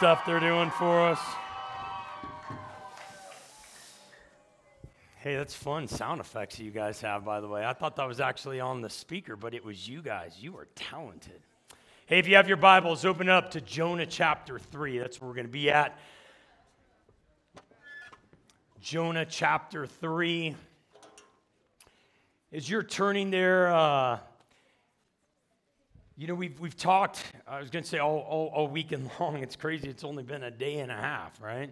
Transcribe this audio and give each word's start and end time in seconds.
stuff 0.00 0.24
they're 0.24 0.40
doing 0.40 0.70
for 0.70 0.98
us. 0.98 1.20
Hey, 5.16 5.36
that's 5.36 5.52
fun 5.52 5.88
sound 5.88 6.22
effects 6.22 6.58
you 6.58 6.70
guys 6.70 7.02
have, 7.02 7.22
by 7.22 7.42
the 7.42 7.48
way. 7.48 7.66
I 7.66 7.74
thought 7.74 7.96
that 7.96 8.08
was 8.08 8.18
actually 8.18 8.60
on 8.60 8.80
the 8.80 8.88
speaker, 8.88 9.36
but 9.36 9.52
it 9.52 9.62
was 9.62 9.86
you 9.86 10.00
guys. 10.00 10.38
You 10.40 10.56
are 10.56 10.68
talented. 10.74 11.42
Hey, 12.06 12.18
if 12.18 12.26
you 12.26 12.36
have 12.36 12.48
your 12.48 12.56
Bibles, 12.56 13.04
open 13.04 13.28
up 13.28 13.50
to 13.50 13.60
Jonah 13.60 14.06
chapter 14.06 14.58
3. 14.58 14.96
That's 14.96 15.20
where 15.20 15.28
we're 15.28 15.34
going 15.34 15.48
to 15.48 15.52
be 15.52 15.70
at. 15.70 15.98
Jonah 18.80 19.26
chapter 19.26 19.86
3. 19.86 20.56
As 22.54 22.70
you're 22.70 22.82
turning 22.82 23.30
there, 23.30 23.70
uh, 23.70 24.20
you 26.20 26.26
know, 26.26 26.34
we've, 26.34 26.60
we've 26.60 26.76
talked, 26.76 27.22
I 27.48 27.60
was 27.60 27.70
going 27.70 27.82
to 27.82 27.88
say 27.88 27.96
all, 27.96 28.18
all, 28.18 28.52
all 28.54 28.68
weekend 28.68 29.10
long. 29.20 29.38
It's 29.38 29.56
crazy. 29.56 29.88
It's 29.88 30.04
only 30.04 30.22
been 30.22 30.42
a 30.42 30.50
day 30.50 30.80
and 30.80 30.92
a 30.92 30.94
half, 30.94 31.40
right? 31.40 31.70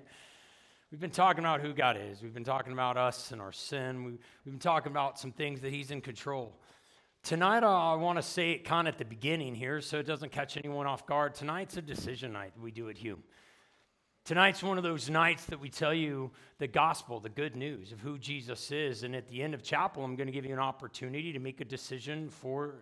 We've 0.90 0.98
been 0.98 1.10
talking 1.10 1.40
about 1.40 1.60
who 1.60 1.74
God 1.74 1.98
is. 2.00 2.22
We've 2.22 2.32
been 2.32 2.44
talking 2.44 2.72
about 2.72 2.96
us 2.96 3.30
and 3.30 3.42
our 3.42 3.52
sin. 3.52 4.04
We, 4.04 4.12
we've 4.12 4.54
been 4.54 4.58
talking 4.58 4.90
about 4.90 5.18
some 5.18 5.32
things 5.32 5.60
that 5.60 5.70
He's 5.70 5.90
in 5.90 6.00
control. 6.00 6.58
Tonight, 7.22 7.62
uh, 7.62 7.92
I 7.92 7.96
want 7.96 8.16
to 8.16 8.22
say 8.22 8.52
it 8.52 8.64
kind 8.64 8.88
of 8.88 8.94
at 8.94 8.98
the 8.98 9.04
beginning 9.04 9.54
here 9.54 9.82
so 9.82 9.98
it 9.98 10.06
doesn't 10.06 10.32
catch 10.32 10.56
anyone 10.56 10.86
off 10.86 11.04
guard. 11.04 11.34
Tonight's 11.34 11.76
a 11.76 11.82
decision 11.82 12.32
night 12.32 12.52
we 12.58 12.70
do 12.70 12.88
at 12.88 12.96
Hume. 12.96 13.22
Tonight's 14.24 14.62
one 14.62 14.78
of 14.78 14.82
those 14.82 15.10
nights 15.10 15.44
that 15.44 15.60
we 15.60 15.68
tell 15.68 15.92
you 15.92 16.30
the 16.56 16.66
gospel, 16.66 17.20
the 17.20 17.28
good 17.28 17.54
news 17.54 17.92
of 17.92 18.00
who 18.00 18.16
Jesus 18.16 18.72
is. 18.72 19.02
And 19.02 19.14
at 19.14 19.28
the 19.28 19.42
end 19.42 19.52
of 19.52 19.62
chapel, 19.62 20.02
I'm 20.02 20.16
going 20.16 20.26
to 20.26 20.32
give 20.32 20.46
you 20.46 20.54
an 20.54 20.58
opportunity 20.58 21.34
to 21.34 21.38
make 21.38 21.60
a 21.60 21.66
decision 21.66 22.30
for 22.30 22.76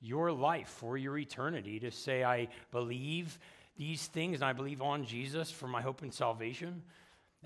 your 0.00 0.32
life, 0.32 0.68
for 0.68 0.96
your 0.96 1.18
eternity, 1.18 1.80
to 1.80 1.90
say, 1.90 2.24
I 2.24 2.48
believe 2.70 3.38
these 3.76 4.06
things 4.06 4.36
and 4.36 4.44
I 4.44 4.52
believe 4.52 4.82
on 4.82 5.04
Jesus 5.04 5.50
for 5.50 5.68
my 5.68 5.80
hope 5.80 6.02
and 6.02 6.12
salvation. 6.12 6.82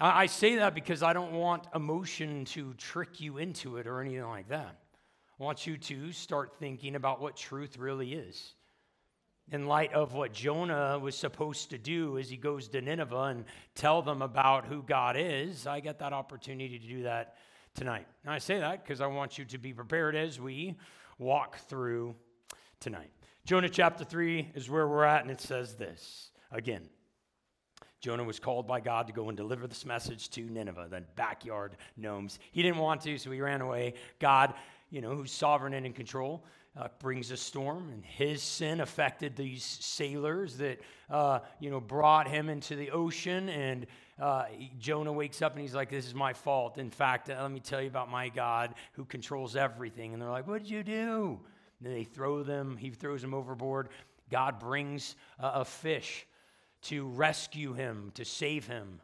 I, 0.01 0.27
say 0.27 0.57
that 0.57 0.75
because 0.75 1.03
I 1.03 1.13
don't 1.13 1.33
want 1.33 1.67
emotion 1.75 2.47
to 2.47 2.73
trick 2.75 3.21
you 3.21 3.37
into 3.37 3.77
it 3.77 3.87
or 3.87 4.01
anything 4.01 4.27
like 4.27 4.49
that. 4.49 4.77
I 5.39 5.45
want 5.45 5.67
you 5.67 5.77
to 5.77 6.13
start 6.13 6.55
thinking 6.59 6.95
about 6.95 7.21
what 7.21 7.37
truth 7.37 7.77
really 7.77 8.15
is. 8.15 8.55
In 9.51 9.67
light 9.67 9.93
of 9.93 10.15
what 10.15 10.33
Jonah 10.33 10.99
was 10.99 11.15
supposed 11.15 11.71
to 11.71 11.79
do 11.79 12.17
as 12.17 12.31
he 12.31 12.39
goes 12.39 12.69
to 12.69 12.81
Nineveh 12.81 13.23
and 13.25 13.45
tell 13.75 14.01
them 14.01 14.23
about 14.23 14.65
who 14.65 14.83
God 14.83 15.17
is, 15.19 15.67
I 15.67 15.81
get 15.81 15.99
that 15.99 16.15
opportunity 16.15 16.79
to 16.79 16.87
do 16.87 17.03
that 17.03 17.37
tonight. 17.75 18.07
And 18.25 18.33
I 18.33 18.39
say 18.39 18.61
that 18.61 18.83
because 18.83 19.03
I 19.03 19.09
want 19.09 19.37
you 19.37 19.45
to 19.47 19.59
be 19.59 19.75
prepared 19.75 20.17
as 20.17 20.41
we 20.41 20.77
walk 21.19 21.59
through 21.69 22.15
tonight. 22.83 23.13
Jonah 23.47 23.69
chapter 23.69 24.03
3 24.03 24.51
is 24.57 24.69
where 24.69 24.89
we're 24.89 25.05
at, 25.05 25.23
and 25.23 25.31
it 25.31 25.41
says 25.41 25.75
this 25.75 26.31
again. 26.51 26.83
Jonah 28.01 28.25
was 28.25 28.41
called 28.41 28.67
by 28.67 28.81
God 28.81 29.07
to 29.07 29.13
go 29.13 29.29
and 29.29 29.37
deliver 29.37 29.69
this 29.69 29.87
message 29.87 30.29
to 30.31 30.41
Nineveh, 30.41 30.89
the 30.91 31.03
backyard 31.15 31.77
gnomes. 31.97 32.41
He 32.51 32.61
didn't 32.61 32.79
want 32.79 33.01
to, 33.03 33.17
so 33.19 33.31
he 33.31 33.41
ran 33.41 33.61
away. 33.61 33.95
God, 34.19 34.55
you 34.91 35.01
know, 35.01 35.15
who's 35.15 35.31
sovereign 35.31 35.75
and 35.75 35.87
in 35.87 35.93
control, 35.93 36.45
uh, 36.77 36.89
brings 36.99 37.31
a 37.31 37.37
storm, 37.37 37.91
and 37.93 38.05
his 38.05 38.43
sin 38.43 38.81
affected 38.81 39.37
these 39.37 39.63
sailors 39.63 40.57
that, 40.57 40.81
uh, 41.09 41.39
you 41.61 41.71
know, 41.71 41.81
brought 41.81 42.27
him 42.27 42.49
into 42.49 42.75
the 42.75 42.91
ocean. 42.91 43.49
And 43.49 43.87
uh, 44.21 44.47
Jonah 44.81 45.13
wakes 45.13 45.41
up 45.41 45.53
and 45.53 45.61
he's 45.61 45.75
like, 45.75 45.91
This 45.91 46.07
is 46.07 46.15
my 46.15 46.33
fault. 46.33 46.79
In 46.79 46.91
fact, 46.91 47.29
let 47.29 47.51
me 47.51 47.61
tell 47.61 47.81
you 47.81 47.89
about 47.89 48.11
my 48.11 48.29
God 48.29 48.75
who 48.95 49.05
controls 49.05 49.55
everything. 49.55 50.13
And 50.13 50.21
they're 50.21 50.31
like, 50.31 50.49
What 50.49 50.63
did 50.63 50.71
you 50.71 50.83
do? 50.83 51.41
And 51.85 51.95
they 51.95 52.05
throw 52.05 52.43
them, 52.43 52.77
he 52.77 52.91
throws 52.91 53.23
them 53.23 53.35
overboard. 53.35 53.89
God 54.31 54.59
brings 54.59 55.17
a 55.39 55.65
fish 55.65 56.27
to 56.83 57.07
rescue 57.09 57.73
him, 57.73 58.13
to 58.15 58.25
save 58.25 58.67
him. 58.67 59.01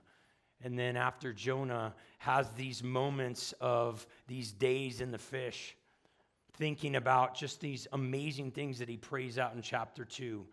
And 0.62 0.78
then 0.78 0.96
after 0.96 1.32
Jonah 1.32 1.94
has 2.18 2.50
these 2.52 2.82
moments 2.82 3.54
of 3.60 4.06
these 4.26 4.52
days 4.52 5.00
in 5.00 5.10
the 5.10 5.18
fish, 5.18 5.76
thinking 6.54 6.96
about 6.96 7.36
just 7.36 7.60
these 7.60 7.86
amazing 7.92 8.50
things 8.50 8.78
that 8.80 8.88
he 8.88 8.96
prays 8.96 9.38
out 9.38 9.54
in 9.54 9.62
chapter 9.62 10.04
2. 10.04 10.44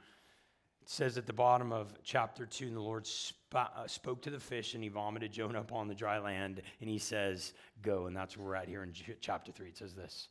It 0.83 0.89
says 0.89 1.17
at 1.17 1.25
the 1.25 1.33
bottom 1.33 1.71
of 1.71 1.91
chapter 2.03 2.45
2, 2.45 2.67
and 2.67 2.75
the 2.75 2.81
Lord 2.81 3.07
sp- 3.09 3.41
uh, 3.55 3.87
spoke 3.87 4.21
to 4.21 4.29
the 4.29 4.39
fish 4.39 4.75
and 4.75 4.83
he 4.83 4.89
vomited 4.89 5.31
Jonah 5.31 5.61
upon 5.61 5.87
the 5.87 5.95
dry 5.95 6.19
land. 6.19 6.61
And 6.79 6.89
he 6.89 6.99
says, 6.99 7.53
Go. 7.81 8.05
And 8.05 8.15
that's 8.15 8.37
where 8.37 8.45
we're 8.45 8.55
at 8.55 8.67
here 8.67 8.83
in 8.83 8.93
chapter 9.19 9.51
3. 9.51 9.69
It 9.69 9.77
says 9.77 9.93
this. 9.93 10.27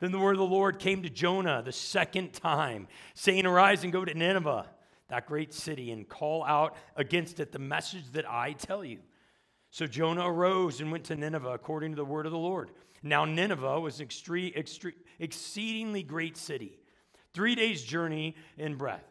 Then 0.00 0.12
the 0.12 0.18
word 0.18 0.32
of 0.32 0.38
the 0.38 0.44
Lord 0.44 0.78
came 0.78 1.02
to 1.02 1.10
Jonah 1.10 1.62
the 1.64 1.72
second 1.72 2.32
time, 2.32 2.86
saying, 3.14 3.46
Arise 3.46 3.82
and 3.82 3.92
go 3.92 4.04
to 4.04 4.14
Nineveh, 4.14 4.66
that 5.08 5.26
great 5.26 5.52
city, 5.52 5.90
and 5.90 6.08
call 6.08 6.44
out 6.44 6.76
against 6.96 7.40
it 7.40 7.50
the 7.50 7.58
message 7.58 8.12
that 8.12 8.30
I 8.30 8.52
tell 8.52 8.84
you. 8.84 8.98
So 9.70 9.86
Jonah 9.86 10.28
arose 10.28 10.80
and 10.80 10.92
went 10.92 11.04
to 11.04 11.16
Nineveh 11.16 11.50
according 11.50 11.92
to 11.92 11.96
the 11.96 12.04
word 12.04 12.26
of 12.26 12.32
the 12.32 12.38
Lord. 12.38 12.70
Now, 13.02 13.24
Nineveh 13.24 13.80
was 13.80 14.00
an 14.00 14.06
extreme, 14.06 14.52
exceedingly 15.18 16.02
great 16.02 16.36
city, 16.36 16.78
three 17.34 17.54
days' 17.54 17.82
journey 17.82 18.36
in 18.56 18.76
breadth. 18.76 19.04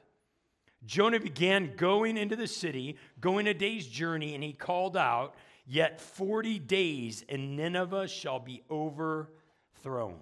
Jonah 0.85 1.19
began 1.19 1.75
going 1.75 2.17
into 2.17 2.35
the 2.35 2.47
city, 2.47 2.97
going 3.19 3.47
a 3.47 3.53
day's 3.53 3.87
journey, 3.87 4.35
and 4.35 4.43
he 4.43 4.53
called 4.53 4.95
out, 4.95 5.35
Yet 5.69 5.99
40 5.99 6.59
days, 6.59 7.25
and 7.27 7.57
Nineveh 7.57 8.07
shall 8.07 8.39
be 8.39 8.63
overthrown. 8.71 10.15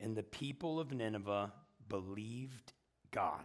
And 0.00 0.16
the 0.16 0.22
people 0.22 0.80
of 0.80 0.92
Nineveh 0.92 1.52
believed 1.88 2.72
God. 3.10 3.44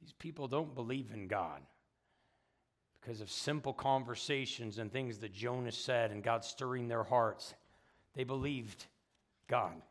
These 0.00 0.12
people 0.14 0.48
don't 0.48 0.74
believe 0.74 1.10
in 1.12 1.28
God 1.28 1.60
because 3.00 3.20
of 3.20 3.30
simple 3.30 3.72
conversations 3.72 4.78
and 4.78 4.92
things 4.92 5.18
that 5.18 5.32
Jonah 5.32 5.72
said 5.72 6.10
and 6.10 6.22
God 6.22 6.44
stirring 6.44 6.88
their 6.88 7.04
hearts. 7.04 7.54
They 8.14 8.24
believed 8.24 8.86
God. 9.48 9.82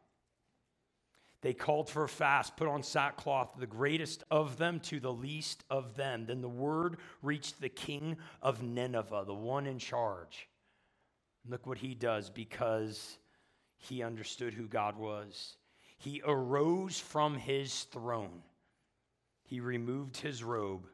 They 1.42 1.54
called 1.54 1.90
for 1.90 2.04
a 2.04 2.10
fast, 2.10 2.58
put 2.58 2.68
on 2.68 2.84
sackcloth, 2.84 3.56
the 3.58 3.66
greatest 3.66 4.24
of 4.30 4.58
them 4.58 4.82
to 4.82 5.00
the 5.00 5.14
least 5.14 5.64
of 5.70 5.96
them. 5.96 6.26
Then 6.26 6.42
the 6.42 6.50
word 6.50 6.98
reached 7.22 7.62
the 7.62 7.70
king 7.70 8.18
of 8.42 8.62
Nineveh, 8.62 9.24
the 9.26 9.34
one 9.34 9.66
in 9.66 9.80
charge. 9.80 10.50
Look 11.48 11.66
what 11.66 11.78
he 11.78 11.96
does 11.96 12.30
because 12.30 13.18
he 13.80 14.04
understood 14.04 14.54
who 14.54 14.68
God 14.68 14.98
was. 14.98 15.56
He 15.98 16.22
arose 16.24 17.00
from 17.00 17.36
his 17.36 17.84
throne. 17.86 18.44
He 19.44 19.60
removed 19.60 20.18
his 20.18 20.44
robe, 20.44 20.88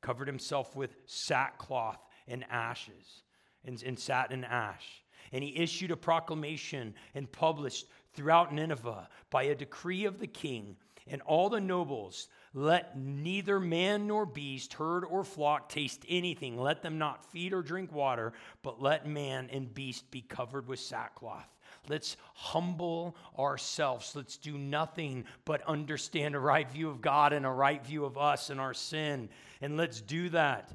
covered 0.00 0.28
himself 0.28 0.76
with 0.76 0.96
sackcloth 1.06 1.98
and 2.28 2.44
ashes, 2.48 3.22
and, 3.64 3.82
and 3.82 3.98
sat 3.98 4.30
in 4.30 4.44
ash. 4.44 5.02
And 5.32 5.42
he 5.42 5.56
issued 5.56 5.90
a 5.90 5.96
proclamation 5.96 6.94
and 7.14 7.30
published 7.30 7.86
throughout 8.14 8.54
Nineveh 8.54 9.08
by 9.30 9.44
a 9.44 9.54
decree 9.56 10.04
of 10.04 10.20
the 10.20 10.28
king 10.28 10.76
and 11.08 11.22
all 11.22 11.48
the 11.48 11.60
nobles 11.60 12.28
let 12.56 12.96
neither 12.98 13.60
man 13.60 14.06
nor 14.06 14.24
beast, 14.24 14.72
herd 14.72 15.04
or 15.04 15.24
flock 15.24 15.68
taste 15.68 16.06
anything. 16.08 16.56
Let 16.56 16.82
them 16.82 16.96
not 16.96 17.30
feed 17.30 17.52
or 17.52 17.60
drink 17.60 17.92
water, 17.92 18.32
but 18.62 18.80
let 18.80 19.06
man 19.06 19.50
and 19.52 19.72
beast 19.72 20.10
be 20.10 20.22
covered 20.22 20.66
with 20.66 20.80
sackcloth. 20.80 21.46
Let's 21.88 22.16
humble 22.34 23.16
ourselves. 23.38 24.14
Let's 24.14 24.36
do 24.36 24.58
nothing 24.58 25.24
but 25.44 25.62
understand 25.66 26.34
a 26.34 26.40
right 26.40 26.70
view 26.70 26.88
of 26.88 27.00
God 27.00 27.32
and 27.32 27.46
a 27.46 27.50
right 27.50 27.84
view 27.84 28.04
of 28.04 28.18
us 28.18 28.50
and 28.50 28.60
our 28.60 28.74
sin. 28.74 29.28
And 29.60 29.76
let's 29.76 30.00
do 30.00 30.28
that. 30.30 30.70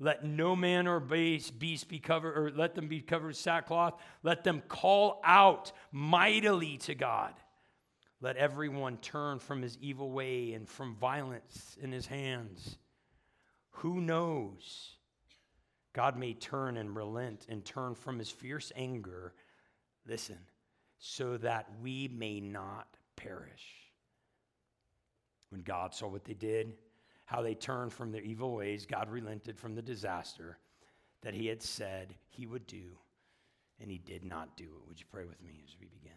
Let 0.00 0.24
no 0.24 0.54
man 0.54 0.86
or 0.86 1.00
beast 1.00 1.88
be 1.88 1.98
covered, 1.98 2.38
or 2.38 2.52
let 2.54 2.74
them 2.76 2.86
be 2.86 3.00
covered 3.00 3.28
with 3.28 3.36
sackcloth. 3.36 4.00
Let 4.22 4.44
them 4.44 4.62
call 4.68 5.20
out 5.24 5.72
mightily 5.90 6.76
to 6.78 6.94
God. 6.94 7.34
Let 8.20 8.36
everyone 8.36 8.98
turn 8.98 9.40
from 9.40 9.62
his 9.62 9.76
evil 9.80 10.10
way 10.10 10.52
and 10.52 10.68
from 10.68 10.94
violence 10.94 11.76
in 11.80 11.90
his 11.90 12.06
hands. 12.06 12.78
Who 13.70 14.00
knows? 14.00 14.90
God 15.94 16.16
may 16.16 16.34
turn 16.34 16.76
and 16.76 16.94
relent 16.94 17.46
and 17.48 17.64
turn 17.64 17.94
from 17.94 18.18
his 18.18 18.30
fierce 18.30 18.70
anger 18.76 19.34
Listen, 20.08 20.38
so 20.98 21.36
that 21.38 21.66
we 21.82 22.08
may 22.08 22.40
not 22.40 22.96
perish. 23.16 23.64
When 25.50 25.62
God 25.62 25.94
saw 25.94 26.08
what 26.08 26.24
they 26.24 26.34
did, 26.34 26.74
how 27.24 27.42
they 27.42 27.54
turned 27.54 27.92
from 27.92 28.10
their 28.10 28.22
evil 28.22 28.54
ways, 28.54 28.86
God 28.86 29.08
relented 29.08 29.58
from 29.58 29.74
the 29.74 29.82
disaster 29.82 30.58
that 31.22 31.34
he 31.34 31.46
had 31.46 31.62
said 31.62 32.14
he 32.28 32.46
would 32.46 32.66
do, 32.66 32.96
and 33.80 33.90
he 33.90 33.98
did 33.98 34.24
not 34.24 34.56
do 34.56 34.64
it. 34.64 34.88
Would 34.88 35.00
you 35.00 35.06
pray 35.10 35.24
with 35.24 35.42
me 35.42 35.62
as 35.64 35.76
we 35.80 35.86
begin? 35.86 36.12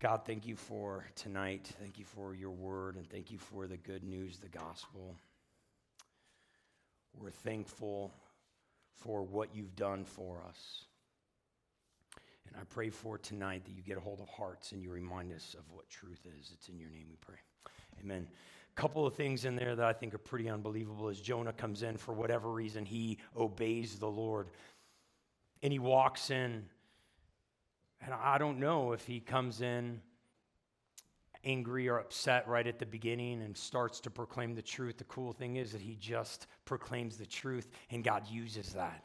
God, 0.00 0.22
thank 0.26 0.46
you 0.46 0.56
for 0.56 1.06
tonight. 1.14 1.72
Thank 1.80 1.98
you 1.98 2.04
for 2.04 2.34
your 2.34 2.50
word, 2.50 2.96
and 2.96 3.08
thank 3.08 3.30
you 3.30 3.38
for 3.38 3.66
the 3.66 3.76
good 3.76 4.04
news, 4.04 4.38
the 4.38 4.48
gospel. 4.48 5.16
We're 7.18 7.30
thankful 7.30 8.12
for 8.92 9.22
what 9.22 9.54
you've 9.54 9.76
done 9.76 10.04
for 10.04 10.42
us. 10.48 10.84
And 12.54 12.62
I 12.62 12.64
pray 12.72 12.88
for 12.88 13.18
tonight 13.18 13.64
that 13.64 13.72
you 13.72 13.82
get 13.82 13.96
a 13.96 14.00
hold 14.00 14.20
of 14.20 14.28
hearts 14.28 14.72
and 14.72 14.82
you 14.82 14.90
remind 14.90 15.32
us 15.32 15.56
of 15.58 15.64
what 15.70 15.88
truth 15.90 16.26
is. 16.38 16.52
It's 16.54 16.68
in 16.68 16.78
your 16.78 16.90
name 16.90 17.06
we 17.10 17.16
pray. 17.20 17.38
Amen. 18.00 18.28
A 18.76 18.80
couple 18.80 19.06
of 19.06 19.14
things 19.14 19.44
in 19.44 19.56
there 19.56 19.74
that 19.74 19.84
I 19.84 19.92
think 19.92 20.14
are 20.14 20.18
pretty 20.18 20.48
unbelievable 20.48 21.08
is 21.08 21.20
Jonah 21.20 21.52
comes 21.52 21.82
in 21.82 21.96
for 21.96 22.12
whatever 22.12 22.50
reason 22.50 22.84
he 22.84 23.18
obeys 23.36 23.98
the 23.98 24.08
Lord. 24.08 24.48
And 25.62 25.72
he 25.72 25.78
walks 25.78 26.30
in 26.30 26.64
and 28.04 28.14
I 28.14 28.38
don't 28.38 28.60
know 28.60 28.92
if 28.92 29.06
he 29.06 29.18
comes 29.18 29.62
in 29.62 30.00
angry 31.42 31.88
or 31.88 31.98
upset 31.98 32.46
right 32.46 32.66
at 32.66 32.78
the 32.78 32.86
beginning 32.86 33.42
and 33.42 33.56
starts 33.56 34.00
to 34.00 34.10
proclaim 34.10 34.54
the 34.54 34.62
truth. 34.62 34.98
The 34.98 35.04
cool 35.04 35.32
thing 35.32 35.56
is 35.56 35.72
that 35.72 35.80
he 35.80 35.96
just 35.96 36.46
proclaims 36.64 37.16
the 37.16 37.26
truth 37.26 37.70
and 37.90 38.04
God 38.04 38.26
uses 38.28 38.74
that. 38.74 39.04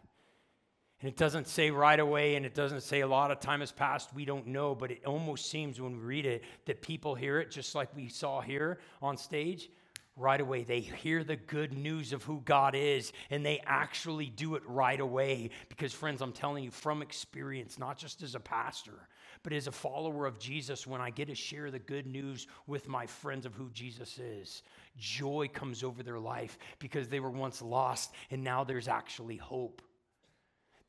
And 1.01 1.07
it 1.07 1.15
doesn't 1.15 1.47
say 1.47 1.71
right 1.71 1.99
away, 1.99 2.35
and 2.35 2.45
it 2.45 2.53
doesn't 2.53 2.81
say 2.81 3.01
a 3.01 3.07
lot 3.07 3.31
of 3.31 3.39
time 3.39 3.61
has 3.61 3.71
passed. 3.71 4.13
We 4.13 4.25
don't 4.25 4.47
know, 4.47 4.75
but 4.75 4.91
it 4.91 5.05
almost 5.05 5.49
seems 5.49 5.79
when 5.79 5.93
we 5.93 6.03
read 6.03 6.25
it 6.25 6.43
that 6.65 6.81
people 6.81 7.15
hear 7.15 7.39
it, 7.39 7.51
just 7.51 7.73
like 7.73 7.95
we 7.95 8.09
saw 8.09 8.41
here 8.41 8.79
on 9.01 9.15
stage. 9.15 9.69
Right 10.17 10.41
away, 10.41 10.65
they 10.65 10.81
hear 10.81 11.23
the 11.23 11.37
good 11.37 11.71
news 11.71 12.11
of 12.11 12.23
who 12.23 12.41
God 12.43 12.75
is, 12.75 13.13
and 13.29 13.45
they 13.45 13.61
actually 13.65 14.25
do 14.25 14.55
it 14.55 14.63
right 14.67 14.99
away. 14.99 15.51
Because, 15.69 15.93
friends, 15.93 16.21
I'm 16.21 16.33
telling 16.33 16.65
you 16.65 16.71
from 16.71 17.01
experience, 17.01 17.79
not 17.79 17.97
just 17.97 18.21
as 18.21 18.35
a 18.35 18.39
pastor, 18.41 19.07
but 19.43 19.53
as 19.53 19.67
a 19.67 19.71
follower 19.71 20.25
of 20.25 20.37
Jesus, 20.37 20.85
when 20.85 20.99
I 20.99 21.11
get 21.11 21.29
to 21.29 21.35
share 21.35 21.71
the 21.71 21.79
good 21.79 22.05
news 22.05 22.47
with 22.67 22.89
my 22.89 23.05
friends 23.05 23.45
of 23.45 23.53
who 23.53 23.69
Jesus 23.69 24.19
is, 24.19 24.63
joy 24.97 25.49
comes 25.53 25.81
over 25.81 26.03
their 26.03 26.19
life 26.19 26.57
because 26.79 27.07
they 27.07 27.21
were 27.21 27.31
once 27.31 27.61
lost, 27.61 28.11
and 28.29 28.43
now 28.43 28.65
there's 28.65 28.89
actually 28.89 29.37
hope. 29.37 29.81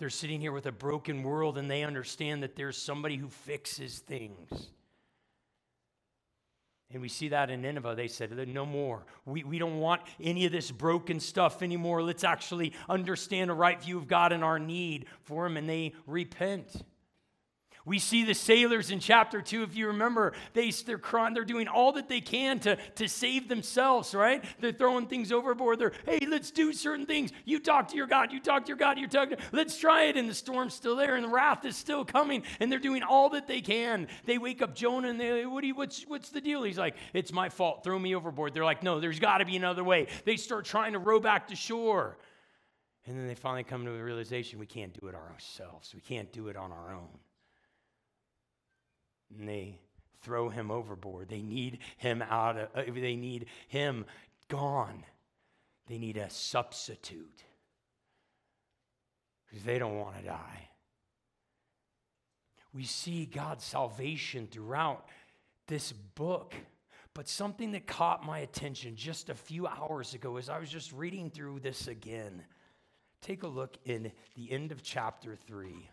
They're 0.01 0.09
sitting 0.09 0.41
here 0.41 0.51
with 0.51 0.65
a 0.65 0.73
broken 0.73 1.23
world 1.23 1.59
and 1.59 1.71
they 1.71 1.85
understand 1.85 2.43
that 2.43 2.57
there's 2.57 2.79
somebody 2.79 3.17
who 3.17 3.29
fixes 3.29 3.99
things. 3.99 4.71
And 6.91 7.03
we 7.03 7.09
see 7.11 7.29
that 7.29 7.51
in 7.51 7.61
Nineveh. 7.61 7.95
They 7.95 8.09
said, 8.09 8.49
No 8.49 8.65
more. 8.65 9.05
We, 9.27 9.45
we 9.45 9.59
don't 9.59 9.79
want 9.79 10.01
any 10.19 10.47
of 10.47 10.53
this 10.53 10.71
broken 10.71 11.21
stuff 11.21 11.63
anymore. 11.63 12.03
Let's 12.03 12.25
actually 12.25 12.73
understand 12.89 13.51
a 13.51 13.55
right 13.55 13.81
view 13.81 13.99
of 13.99 14.09
God 14.09 14.33
and 14.33 14.43
our 14.43 14.59
need 14.59 15.05
for 15.23 15.45
Him. 15.45 15.59
And 15.59 15.69
they 15.69 15.93
repent. 16.07 16.83
We 17.87 17.99
see 17.99 18.25
the 18.25 18.35
sailors 18.35 18.91
in 18.91 19.01
chapter 19.01 19.41
2, 19.41 19.63
if 19.63 19.75
you 19.75 19.87
remember, 19.87 20.35
they, 20.53 20.71
they're 20.71 20.99
crying, 20.99 21.33
they're 21.33 21.45
doing 21.45 21.67
all 21.67 21.93
that 21.93 22.09
they 22.09 22.21
can 22.21 22.59
to, 22.61 22.77
to 22.77 23.09
save 23.09 23.49
themselves, 23.49 24.15
right? 24.15 24.45
They're 24.61 24.73
throwing 24.73 25.07
things 25.07 25.33
overboard. 25.33 25.79
They're, 25.79 25.93
hey, 26.05 26.19
let's 26.29 26.51
do 26.51 26.75
certain 26.75 27.07
things. 27.07 27.33
You 27.47 27.59
talk 27.59 27.89
to 27.89 27.97
your 27.97 28.07
God, 28.07 28.33
you 28.33 28.41
talk 28.41 28.67
to 28.67 28.69
your 28.69 28.77
God, 28.77 28.99
you 28.99 29.09
talk 29.09 29.31
to, 29.31 29.39
let's 29.53 29.79
try 29.79 30.05
it. 30.05 30.19
And 30.19 30.29
the 30.29 30.35
storm's 30.35 30.75
still 30.75 30.95
there 30.95 31.17
and 31.17 31.25
the 31.25 31.31
wrath 31.31 31.65
is 31.65 31.75
still 31.75 32.05
coming. 32.05 32.43
And 32.61 32.71
they're 32.71 32.79
doing 32.79 33.03
all 33.03 33.31
that 33.31 33.49
they 33.49 33.63
can. 33.63 34.09
They 34.27 34.37
wake 34.37 34.61
up 34.61 34.75
Jonah 34.75 35.09
and 35.09 35.19
they, 35.19 35.47
what 35.47 35.65
you, 35.65 35.75
what's, 35.75 36.03
what's 36.03 36.29
the 36.29 36.43
deal? 36.43 36.63
He's 36.63 36.79
like, 36.79 36.97
it's 37.15 37.33
my 37.33 37.49
fault. 37.49 37.83
Throw 37.83 37.99
me 37.99 38.15
overboard. 38.15 38.53
They're 38.53 38.65
like, 38.65 38.83
no, 38.83 39.01
there's 39.01 39.21
got 39.21 39.39
to 39.39 39.47
be 39.47 39.57
another 39.57 39.85
way. 39.85 40.09
They 40.27 40.37
start 40.37 40.67
trying 40.67 40.93
to 40.93 40.99
row 40.99 41.19
back 41.19 41.49
to 41.49 41.57
shore. 41.57 42.19
And 43.07 43.19
then 43.19 43.27
they 43.27 43.35
finally 43.35 43.65
come 43.65 43.87
to 43.87 43.91
the 43.91 44.05
realization 44.05 44.59
we 44.59 44.67
can't 44.67 44.93
do 45.01 45.09
it 45.09 45.15
ourselves. 45.15 45.95
We 45.95 46.03
can't 46.03 46.31
do 46.31 46.49
it 46.49 46.57
on 46.57 46.73
our 46.73 46.93
own 46.93 47.09
and 49.39 49.49
they 49.49 49.79
throw 50.23 50.49
him 50.49 50.71
overboard. 50.71 51.29
They 51.29 51.43
need 51.43 51.79
him 51.97 52.23
out 52.23 52.57
of, 52.57 52.69
uh, 52.75 52.83
they 52.93 53.17
need 53.17 53.47
him 53.69 54.05
gone. 54.49 55.05
They 55.87 55.99
need 55.99 56.17
a 56.17 56.31
substitute 56.31 57.45
because 59.49 59.65
they 59.65 59.79
don't 59.79 59.97
want 59.97 60.19
to 60.19 60.25
die. 60.25 60.69
We 62.73 62.85
see 62.85 63.27
God's 63.27 63.65
salvation 63.65 64.47
throughout 64.51 65.09
this 65.67 65.93
book. 65.93 66.55
But 67.13 67.29
something 67.29 67.73
that 67.73 67.89
caught 67.89 68.25
my 68.25 68.39
attention 68.39 68.95
just 68.95 69.31
a 69.31 69.35
few 69.35 69.67
hours 69.67 70.15
ago 70.15 70.37
as 70.37 70.49
I 70.49 70.61
was 70.61 70.71
just 70.71 70.93
reading 70.93 71.29
through 71.31 71.59
this 71.61 71.89
again. 71.89 72.45
Take 73.21 73.43
a 73.43 73.49
look 73.49 73.77
in 73.85 74.13
the 74.37 74.53
end 74.53 74.71
of 74.71 74.83
chapter 74.83 75.35
3 75.35 75.91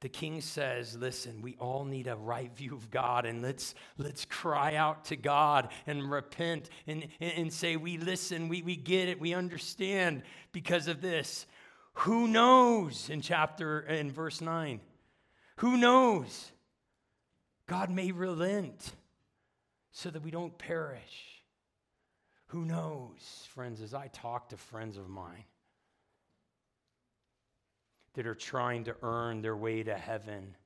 the 0.00 0.08
king 0.08 0.40
says, 0.40 0.96
listen, 0.96 1.42
we 1.42 1.56
all 1.58 1.84
need 1.84 2.06
a 2.06 2.16
right 2.16 2.54
view 2.56 2.74
of 2.74 2.90
God 2.90 3.26
and 3.26 3.42
let's, 3.42 3.74
let's 3.98 4.24
cry 4.24 4.74
out 4.74 5.04
to 5.06 5.16
God 5.16 5.68
and 5.86 6.10
repent 6.10 6.70
and, 6.86 7.06
and 7.20 7.52
say, 7.52 7.76
we 7.76 7.98
listen, 7.98 8.48
we, 8.48 8.62
we 8.62 8.76
get 8.76 9.08
it, 9.08 9.20
we 9.20 9.34
understand 9.34 10.22
because 10.52 10.88
of 10.88 11.02
this. 11.02 11.46
Who 11.94 12.28
knows 12.28 13.10
in 13.10 13.20
chapter, 13.20 13.80
in 13.80 14.10
verse 14.10 14.40
9? 14.40 14.80
Who 15.56 15.76
knows? 15.76 16.50
God 17.66 17.90
may 17.90 18.10
relent 18.10 18.94
so 19.92 20.08
that 20.08 20.22
we 20.22 20.30
don't 20.30 20.56
perish. 20.56 21.42
Who 22.48 22.64
knows, 22.64 23.46
friends, 23.50 23.82
as 23.82 23.92
I 23.92 24.08
talk 24.08 24.48
to 24.48 24.56
friends 24.56 24.96
of 24.96 25.08
mine, 25.08 25.44
that 28.14 28.26
are 28.26 28.34
trying 28.34 28.84
to 28.84 28.96
earn 29.02 29.42
their 29.42 29.56
way 29.56 29.82
to 29.82 29.94
heaven. 29.94 30.56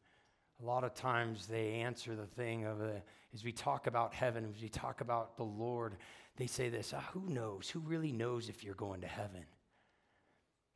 A 0.62 0.64
lot 0.64 0.85
of 0.85 0.94
times 0.94 1.46
they 1.46 1.75
answer 1.75 2.14
the 2.17 2.26
thing 2.26 2.64
of, 2.64 2.81
uh, 2.81 3.00
as 3.35 3.44
we 3.44 3.52
talk 3.52 3.87
about 3.87 4.14
heaven, 4.14 4.46
as 4.55 4.62
we 4.62 4.69
talk 4.69 5.00
about 5.00 5.37
the 5.37 5.44
Lord, 5.44 5.96
they 6.37 6.46
say 6.46 6.69
this 6.69 6.93
ah, 6.94 7.05
Who 7.12 7.29
knows? 7.29 7.69
Who 7.69 7.81
really 7.81 8.12
knows 8.12 8.49
if 8.49 8.64
you're 8.64 8.75
going 8.75 9.00
to 9.02 9.06
heaven? 9.06 9.44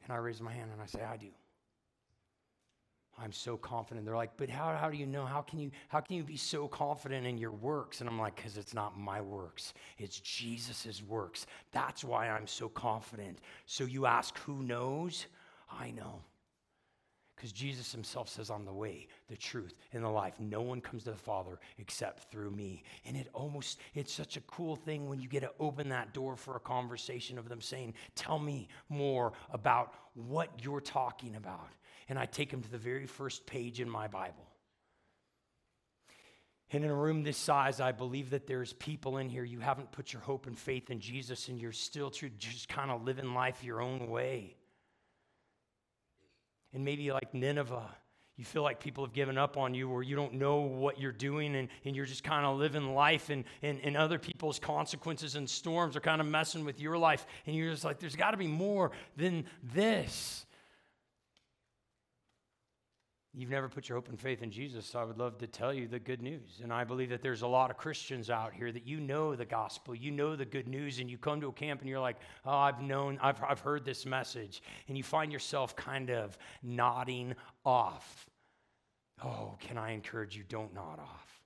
And 0.04 0.12
I 0.12 0.16
raise 0.16 0.40
my 0.40 0.52
hand 0.52 0.70
and 0.72 0.80
I 0.80 0.86
say, 0.86 1.02
I 1.02 1.16
do. 1.16 1.28
I'm 3.20 3.32
so 3.32 3.56
confident. 3.56 4.06
They're 4.06 4.16
like, 4.16 4.36
but 4.36 4.48
how, 4.48 4.76
how 4.76 4.88
do 4.88 4.96
you 4.96 5.06
know? 5.06 5.26
How 5.26 5.42
can 5.42 5.58
you, 5.58 5.70
how 5.88 6.00
can 6.00 6.16
you 6.16 6.22
be 6.22 6.36
so 6.36 6.68
confident 6.68 7.26
in 7.26 7.36
your 7.36 7.50
works? 7.50 8.00
And 8.00 8.08
I'm 8.08 8.18
like, 8.18 8.36
because 8.36 8.56
it's 8.56 8.74
not 8.74 8.98
my 8.98 9.20
works, 9.20 9.74
it's 9.98 10.20
Jesus' 10.20 11.02
works. 11.02 11.46
That's 11.72 12.04
why 12.04 12.28
I'm 12.28 12.46
so 12.46 12.68
confident. 12.68 13.40
So 13.66 13.84
you 13.84 14.06
ask, 14.06 14.38
who 14.38 14.62
knows? 14.62 15.26
I 15.70 15.90
know. 15.90 16.22
Because 17.38 17.52
Jesus 17.52 17.92
himself 17.92 18.28
says, 18.28 18.50
I'm 18.50 18.64
the 18.64 18.72
way, 18.72 19.06
the 19.28 19.36
truth, 19.36 19.72
and 19.92 20.02
the 20.02 20.08
life. 20.08 20.40
No 20.40 20.60
one 20.60 20.80
comes 20.80 21.04
to 21.04 21.12
the 21.12 21.16
Father 21.16 21.60
except 21.78 22.32
through 22.32 22.50
me. 22.50 22.82
And 23.06 23.16
it 23.16 23.28
almost, 23.32 23.78
it's 23.94 24.12
such 24.12 24.36
a 24.36 24.40
cool 24.40 24.74
thing 24.74 25.08
when 25.08 25.20
you 25.20 25.28
get 25.28 25.42
to 25.42 25.52
open 25.60 25.88
that 25.90 26.12
door 26.12 26.34
for 26.34 26.56
a 26.56 26.60
conversation 26.60 27.38
of 27.38 27.48
them 27.48 27.60
saying, 27.60 27.94
Tell 28.16 28.40
me 28.40 28.66
more 28.88 29.34
about 29.52 29.94
what 30.14 30.50
you're 30.64 30.80
talking 30.80 31.36
about. 31.36 31.70
And 32.08 32.18
I 32.18 32.26
take 32.26 32.50
them 32.50 32.60
to 32.60 32.70
the 32.72 32.76
very 32.76 33.06
first 33.06 33.46
page 33.46 33.80
in 33.80 33.88
my 33.88 34.08
Bible. 34.08 34.48
And 36.72 36.84
in 36.84 36.90
a 36.90 36.94
room 36.94 37.22
this 37.22 37.38
size, 37.38 37.80
I 37.80 37.92
believe 37.92 38.30
that 38.30 38.48
there's 38.48 38.72
people 38.72 39.18
in 39.18 39.28
here, 39.28 39.44
you 39.44 39.60
haven't 39.60 39.92
put 39.92 40.12
your 40.12 40.22
hope 40.22 40.48
and 40.48 40.58
faith 40.58 40.90
in 40.90 40.98
Jesus, 40.98 41.46
and 41.46 41.60
you're 41.60 41.70
still 41.70 42.10
just 42.10 42.68
kind 42.68 42.90
of 42.90 43.04
living 43.04 43.32
life 43.32 43.62
your 43.62 43.80
own 43.80 44.10
way. 44.10 44.56
And 46.78 46.84
maybe 46.84 47.10
like 47.10 47.34
Nineveh, 47.34 47.90
you 48.36 48.44
feel 48.44 48.62
like 48.62 48.78
people 48.78 49.04
have 49.04 49.12
given 49.12 49.36
up 49.36 49.56
on 49.56 49.74
you 49.74 49.90
or 49.90 50.04
you 50.04 50.14
don't 50.14 50.34
know 50.34 50.58
what 50.58 51.00
you're 51.00 51.10
doing 51.10 51.56
and, 51.56 51.66
and 51.84 51.96
you're 51.96 52.06
just 52.06 52.22
kind 52.22 52.46
of 52.46 52.56
living 52.56 52.94
life 52.94 53.30
and, 53.30 53.42
and, 53.62 53.80
and 53.82 53.96
other 53.96 54.16
people's 54.16 54.60
consequences 54.60 55.34
and 55.34 55.50
storms 55.50 55.96
are 55.96 56.00
kind 56.00 56.20
of 56.20 56.28
messing 56.28 56.64
with 56.64 56.78
your 56.78 56.96
life. 56.96 57.26
And 57.46 57.56
you're 57.56 57.72
just 57.72 57.82
like, 57.82 57.98
there's 57.98 58.14
got 58.14 58.30
to 58.30 58.36
be 58.36 58.46
more 58.46 58.92
than 59.16 59.44
this. 59.74 60.46
You've 63.38 63.50
never 63.50 63.68
put 63.68 63.88
your 63.88 63.96
hope 63.96 64.08
and 64.08 64.18
faith 64.18 64.42
in 64.42 64.50
Jesus, 64.50 64.96
I 64.96 65.04
would 65.04 65.16
love 65.16 65.38
to 65.38 65.46
tell 65.46 65.72
you 65.72 65.86
the 65.86 66.00
good 66.00 66.20
news. 66.20 66.60
And 66.60 66.72
I 66.72 66.82
believe 66.82 67.08
that 67.10 67.22
there's 67.22 67.42
a 67.42 67.46
lot 67.46 67.70
of 67.70 67.76
Christians 67.76 68.30
out 68.30 68.52
here 68.52 68.72
that 68.72 68.84
you 68.84 68.98
know 68.98 69.36
the 69.36 69.44
gospel, 69.44 69.94
you 69.94 70.10
know 70.10 70.34
the 70.34 70.44
good 70.44 70.66
news, 70.66 70.98
and 70.98 71.08
you 71.08 71.18
come 71.18 71.40
to 71.42 71.46
a 71.46 71.52
camp 71.52 71.80
and 71.80 71.88
you're 71.88 72.00
like, 72.00 72.16
oh, 72.44 72.50
I've 72.50 72.82
known, 72.82 73.16
I've, 73.22 73.40
I've 73.48 73.60
heard 73.60 73.84
this 73.84 74.04
message. 74.04 74.60
And 74.88 74.96
you 74.96 75.04
find 75.04 75.30
yourself 75.30 75.76
kind 75.76 76.10
of 76.10 76.36
nodding 76.64 77.36
off. 77.64 78.28
Oh, 79.22 79.54
can 79.60 79.78
I 79.78 79.92
encourage 79.92 80.36
you? 80.36 80.42
Don't 80.48 80.74
nod 80.74 80.98
off. 80.98 81.37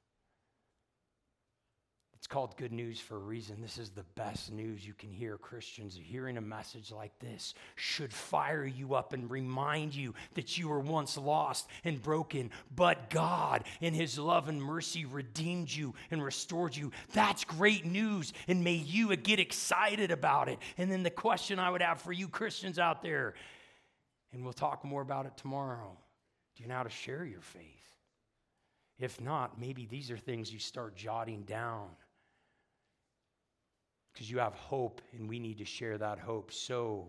It's 2.23 2.29
called 2.29 2.57
good 2.57 2.71
news 2.71 3.01
for 3.01 3.17
a 3.17 3.19
reason. 3.19 3.61
This 3.61 3.79
is 3.79 3.91
the 3.91 4.05
best 4.15 4.53
news 4.53 4.87
you 4.87 4.95
can 4.95 5.11
hear. 5.11 5.37
Christians 5.37 5.99
hearing 6.01 6.37
a 6.37 6.41
message 6.41 6.93
like 6.93 7.19
this 7.19 7.53
should 7.75 8.15
fire 8.15 8.65
you 8.65 8.95
up 8.95 9.13
and 9.13 9.29
remind 9.29 9.93
you 9.93 10.15
that 10.35 10.57
you 10.57 10.69
were 10.69 10.79
once 10.79 11.19
lost 11.19 11.69
and 11.83 12.01
broken, 12.01 12.53
but 12.77 13.11
God, 13.11 13.65
in 13.81 13.93
His 13.93 14.21
love 14.21 14.49
and 14.49 14.63
mercy, 14.63 15.05
redeemed 15.05 15.69
you 15.69 15.95
and 16.13 16.23
restored 16.23 16.77
you. 16.77 16.93
That's 17.13 17.43
great 17.43 17.87
news, 17.87 18.33
and 18.47 18.63
may 18.63 18.75
you 18.75 19.17
get 19.17 19.41
excited 19.41 20.13
about 20.13 20.49
it. 20.49 20.61
And 20.79 20.93
then 20.93 21.03
the 21.03 21.11
question 21.11 21.59
I 21.59 21.71
would 21.71 21.83
have 21.83 22.01
for 22.01 22.13
you, 22.13 22.29
Christians 22.29 22.79
out 22.79 23.03
there, 23.03 23.35
and 24.33 24.45
we'll 24.45 24.53
talk 24.53 24.85
more 24.85 25.03
about 25.03 25.27
it 25.27 25.37
tomorrow 25.37 25.99
do 26.55 26.63
you 26.63 26.69
know 26.69 26.77
how 26.77 26.85
to 26.85 26.89
share 26.89 27.25
your 27.25 27.41
faith? 27.41 27.97
If 29.01 29.21
not, 29.21 29.61
maybe 29.61 29.87
these 29.87 30.13
are 30.13 30.17
things 30.17 30.53
you 30.53 30.61
start 30.61 30.95
jotting 30.95 31.43
down 31.43 31.89
because 34.13 34.31
you 34.31 34.39
have 34.39 34.55
hope 34.55 35.01
and 35.13 35.29
we 35.29 35.39
need 35.39 35.59
to 35.59 35.65
share 35.65 35.99
that 35.99 36.19
hope. 36.19 36.53
So 36.53 37.07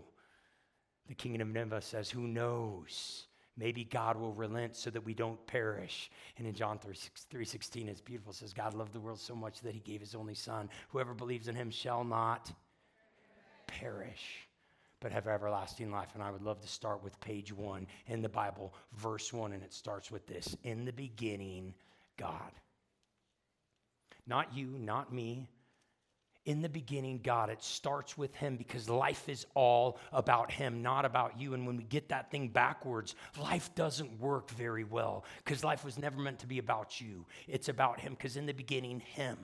the 1.08 1.16
kingdom 1.16 1.50
of 1.50 1.54
Nineveh 1.54 1.82
says, 1.82 2.10
Who 2.10 2.28
knows? 2.28 3.28
maybe 3.58 3.84
God 3.84 4.18
will 4.18 4.34
relent 4.34 4.76
so 4.76 4.90
that 4.90 5.04
we 5.04 5.14
don't 5.14 5.46
perish. 5.48 6.10
And 6.38 6.48
in 6.48 6.54
John 6.54 6.80
3:16 6.80 7.88
it's 7.88 8.02
beautiful 8.02 8.32
it 8.32 8.36
says 8.36 8.54
God 8.54 8.74
loved 8.74 8.94
the 8.94 9.00
world 9.00 9.20
so 9.20 9.36
much 9.36 9.62
that 9.62 9.74
he 9.74 9.80
gave 9.80 10.02
his 10.02 10.16
only 10.16 10.36
son. 10.36 10.70
Whoever 10.90 11.14
believes 11.14 11.48
in 11.48 11.56
him 11.56 11.70
shall 11.70 12.04
not 12.04 12.52
perish 13.68 14.48
but 15.00 15.12
have 15.12 15.28
everlasting 15.28 15.92
life. 15.92 16.12
And 16.14 16.24
I 16.24 16.32
would 16.32 16.42
love 16.42 16.62
to 16.62 16.68
start 16.68 17.04
with 17.04 17.20
page 17.20 17.52
1 17.52 17.86
in 18.08 18.22
the 18.22 18.30
Bible, 18.30 18.74
verse 18.94 19.34
1 19.34 19.52
and 19.52 19.62
it 19.62 19.74
starts 19.74 20.10
with 20.10 20.26
this. 20.28 20.56
In 20.64 20.86
the 20.86 20.94
beginning 20.94 21.74
God. 22.18 22.52
Not 24.26 24.56
you, 24.56 24.68
not 24.80 25.12
me, 25.14 25.50
in 26.46 26.62
the 26.62 26.70
beginning, 26.70 27.20
God. 27.24 27.50
It 27.50 27.64
starts 27.64 28.18
with 28.18 28.36
Him 28.36 28.58
because 28.58 28.90
life 28.90 29.30
is 29.30 29.46
all 29.54 30.00
about 30.12 30.52
Him, 30.52 30.82
not 30.82 31.06
about 31.06 31.40
you. 31.40 31.54
And 31.54 31.66
when 31.66 31.78
we 31.78 31.84
get 31.84 32.10
that 32.10 32.32
thing 32.32 32.50
backwards, 32.50 33.16
life 33.40 33.74
doesn't 33.76 34.20
work 34.20 34.52
very 34.52 34.84
well 34.84 35.26
because 35.44 35.64
life 35.64 35.86
was 35.86 35.98
never 35.98 36.20
meant 36.20 36.40
to 36.40 36.48
be 36.48 36.60
about 36.60 37.00
you. 37.00 37.26
It's 37.48 37.70
about 37.70 38.00
Him 38.00 38.14
because 38.14 38.38
in 38.38 38.46
the 38.46 38.54
beginning, 38.54 39.00
Him. 39.00 39.38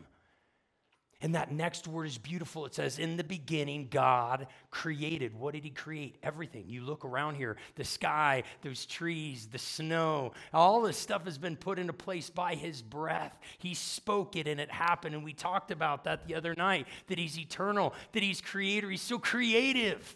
And 1.21 1.35
that 1.35 1.51
next 1.51 1.85
word 1.85 2.05
is 2.05 2.17
beautiful. 2.17 2.65
It 2.65 2.73
says, 2.73 2.97
In 2.97 3.17
the 3.17 3.25
beginning, 3.25 3.89
God 3.91 4.47
created. 4.71 5.37
What 5.37 5.53
did 5.53 5.65
He 5.65 5.69
create? 5.69 6.15
Everything. 6.23 6.63
You 6.67 6.81
look 6.81 7.03
around 7.03 7.35
here 7.35 7.57
the 7.75 7.83
sky, 7.83 8.43
those 8.61 8.85
trees, 8.85 9.47
the 9.47 9.57
snow, 9.57 10.31
all 10.53 10.81
this 10.81 10.97
stuff 10.97 11.25
has 11.25 11.37
been 11.37 11.57
put 11.57 11.77
into 11.77 11.91
place 11.91 12.29
by 12.29 12.55
His 12.55 12.81
breath. 12.81 13.37
He 13.57 13.73
spoke 13.73 14.37
it 14.37 14.47
and 14.47 14.61
it 14.61 14.71
happened. 14.71 15.13
And 15.13 15.25
we 15.25 15.33
talked 15.33 15.71
about 15.71 16.05
that 16.05 16.25
the 16.25 16.35
other 16.35 16.55
night 16.55 16.87
that 17.07 17.19
He's 17.19 17.37
eternal, 17.37 17.93
that 18.13 18.23
He's 18.23 18.39
creator. 18.39 18.89
He's 18.89 19.01
so 19.01 19.19
creative. 19.19 20.15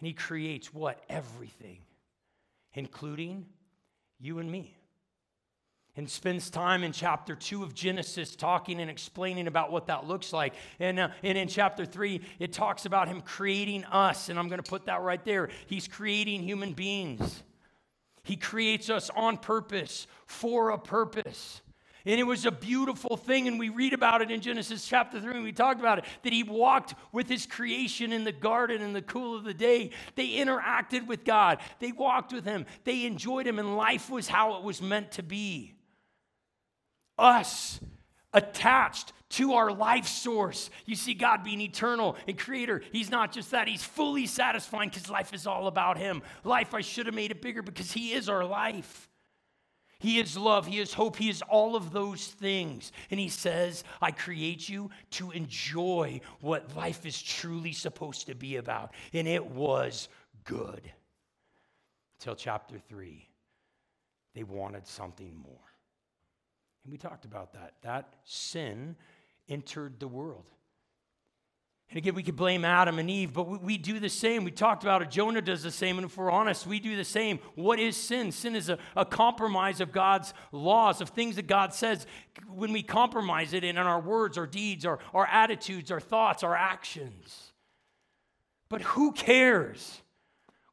And 0.00 0.06
He 0.06 0.14
creates 0.14 0.72
what? 0.72 1.04
Everything, 1.10 1.80
including 2.72 3.44
you 4.18 4.38
and 4.38 4.50
me 4.50 4.77
and 5.98 6.08
spends 6.08 6.48
time 6.48 6.84
in 6.84 6.92
chapter 6.92 7.34
2 7.34 7.64
of 7.64 7.74
Genesis 7.74 8.36
talking 8.36 8.80
and 8.80 8.88
explaining 8.88 9.48
about 9.48 9.72
what 9.72 9.88
that 9.88 10.06
looks 10.06 10.32
like. 10.32 10.54
And, 10.78 11.00
uh, 11.00 11.08
and 11.24 11.36
in 11.36 11.48
chapter 11.48 11.84
3, 11.84 12.20
it 12.38 12.52
talks 12.52 12.86
about 12.86 13.08
him 13.08 13.20
creating 13.20 13.84
us. 13.86 14.28
And 14.28 14.38
I'm 14.38 14.46
going 14.46 14.62
to 14.62 14.70
put 14.70 14.86
that 14.86 15.02
right 15.02 15.22
there. 15.24 15.48
He's 15.66 15.88
creating 15.88 16.44
human 16.44 16.72
beings, 16.72 17.42
he 18.22 18.36
creates 18.36 18.88
us 18.88 19.10
on 19.16 19.38
purpose, 19.38 20.06
for 20.24 20.70
a 20.70 20.78
purpose. 20.78 21.62
And 22.06 22.20
it 22.20 22.24
was 22.24 22.46
a 22.46 22.52
beautiful 22.52 23.16
thing, 23.16 23.48
and 23.48 23.58
we 23.58 23.68
read 23.68 23.92
about 23.92 24.22
it 24.22 24.30
in 24.30 24.40
Genesis 24.40 24.86
chapter 24.86 25.20
3, 25.20 25.34
and 25.34 25.42
we 25.42 25.50
talked 25.50 25.80
about 25.80 25.98
it 25.98 26.04
that 26.22 26.32
he 26.32 26.44
walked 26.44 26.94
with 27.10 27.28
his 27.28 27.44
creation 27.44 28.12
in 28.12 28.22
the 28.22 28.30
garden 28.30 28.82
in 28.82 28.92
the 28.92 29.02
cool 29.02 29.36
of 29.36 29.42
the 29.42 29.52
day. 29.52 29.90
They 30.14 30.28
interacted 30.28 31.08
with 31.08 31.24
God, 31.24 31.58
they 31.80 31.90
walked 31.90 32.32
with 32.32 32.44
him, 32.44 32.66
they 32.84 33.04
enjoyed 33.04 33.48
him, 33.48 33.58
and 33.58 33.76
life 33.76 34.08
was 34.08 34.28
how 34.28 34.58
it 34.58 34.62
was 34.62 34.80
meant 34.80 35.10
to 35.12 35.24
be 35.24 35.74
us 37.18 37.80
attached 38.32 39.12
to 39.30 39.54
our 39.54 39.70
life 39.72 40.06
source. 40.06 40.70
You 40.86 40.94
see, 40.94 41.14
God 41.14 41.44
being 41.44 41.60
eternal 41.60 42.16
and 42.26 42.38
creator, 42.38 42.82
He's 42.92 43.10
not 43.10 43.32
just 43.32 43.50
that, 43.50 43.68
He's 43.68 43.84
fully 43.84 44.26
satisfying 44.26 44.88
because 44.88 45.10
life 45.10 45.34
is 45.34 45.46
all 45.46 45.66
about 45.66 45.98
Him. 45.98 46.22
Life, 46.44 46.74
I 46.74 46.80
should 46.80 47.06
have 47.06 47.14
made 47.14 47.30
it 47.30 47.42
bigger 47.42 47.62
because 47.62 47.92
He 47.92 48.12
is 48.12 48.28
our 48.28 48.44
life. 48.44 49.08
He 50.00 50.20
is 50.20 50.36
love, 50.36 50.66
He 50.66 50.78
is 50.78 50.94
hope, 50.94 51.16
He 51.16 51.28
is 51.28 51.42
all 51.42 51.76
of 51.76 51.92
those 51.92 52.26
things. 52.26 52.92
And 53.10 53.20
He 53.20 53.28
says, 53.28 53.84
I 54.00 54.12
create 54.12 54.68
you 54.68 54.90
to 55.12 55.30
enjoy 55.32 56.20
what 56.40 56.74
life 56.76 57.04
is 57.04 57.20
truly 57.20 57.72
supposed 57.72 58.28
to 58.28 58.34
be 58.34 58.56
about. 58.56 58.92
And 59.12 59.28
it 59.28 59.44
was 59.44 60.08
good. 60.44 60.90
Till 62.20 62.34
chapter 62.34 62.78
three, 62.88 63.28
they 64.34 64.42
wanted 64.42 64.86
something 64.86 65.36
more. 65.36 65.67
And 66.84 66.92
we 66.92 66.98
talked 66.98 67.24
about 67.24 67.52
that. 67.52 67.74
That 67.82 68.14
sin 68.24 68.96
entered 69.48 70.00
the 70.00 70.08
world. 70.08 70.44
And 71.90 71.96
again, 71.96 72.14
we 72.14 72.22
could 72.22 72.36
blame 72.36 72.66
Adam 72.66 72.98
and 72.98 73.10
Eve, 73.10 73.32
but 73.32 73.48
we, 73.48 73.58
we, 73.58 73.78
do 73.78 73.98
the 73.98 74.10
same. 74.10 74.44
We 74.44 74.50
talked 74.50 74.82
about 74.82 75.00
it. 75.00 75.10
Jonah 75.10 75.40
does 75.40 75.62
the 75.62 75.70
same. 75.70 75.96
And 75.96 76.04
if 76.04 76.18
we're 76.18 76.30
honest, 76.30 76.66
we 76.66 76.80
do 76.80 76.96
the 76.96 77.04
same. 77.04 77.38
What 77.54 77.78
is 77.78 77.96
sin? 77.96 78.30
Sin 78.30 78.54
is 78.54 78.68
a, 78.68 78.78
a 78.94 79.06
compromise 79.06 79.80
of 79.80 79.90
God's 79.90 80.34
laws, 80.52 81.00
of 81.00 81.10
things 81.10 81.36
that 81.36 81.46
God 81.46 81.72
says. 81.72 82.06
When 82.46 82.72
we 82.72 82.82
compromise 82.82 83.54
it 83.54 83.64
in 83.64 83.78
our 83.78 84.00
words, 84.00 84.36
our 84.36 84.46
deeds, 84.46 84.84
our, 84.84 84.98
our 85.14 85.26
attitudes, 85.26 85.90
our 85.90 86.00
thoughts, 86.00 86.42
our 86.42 86.54
actions. 86.54 87.52
But 88.68 88.82
who 88.82 89.12
cares? 89.12 90.02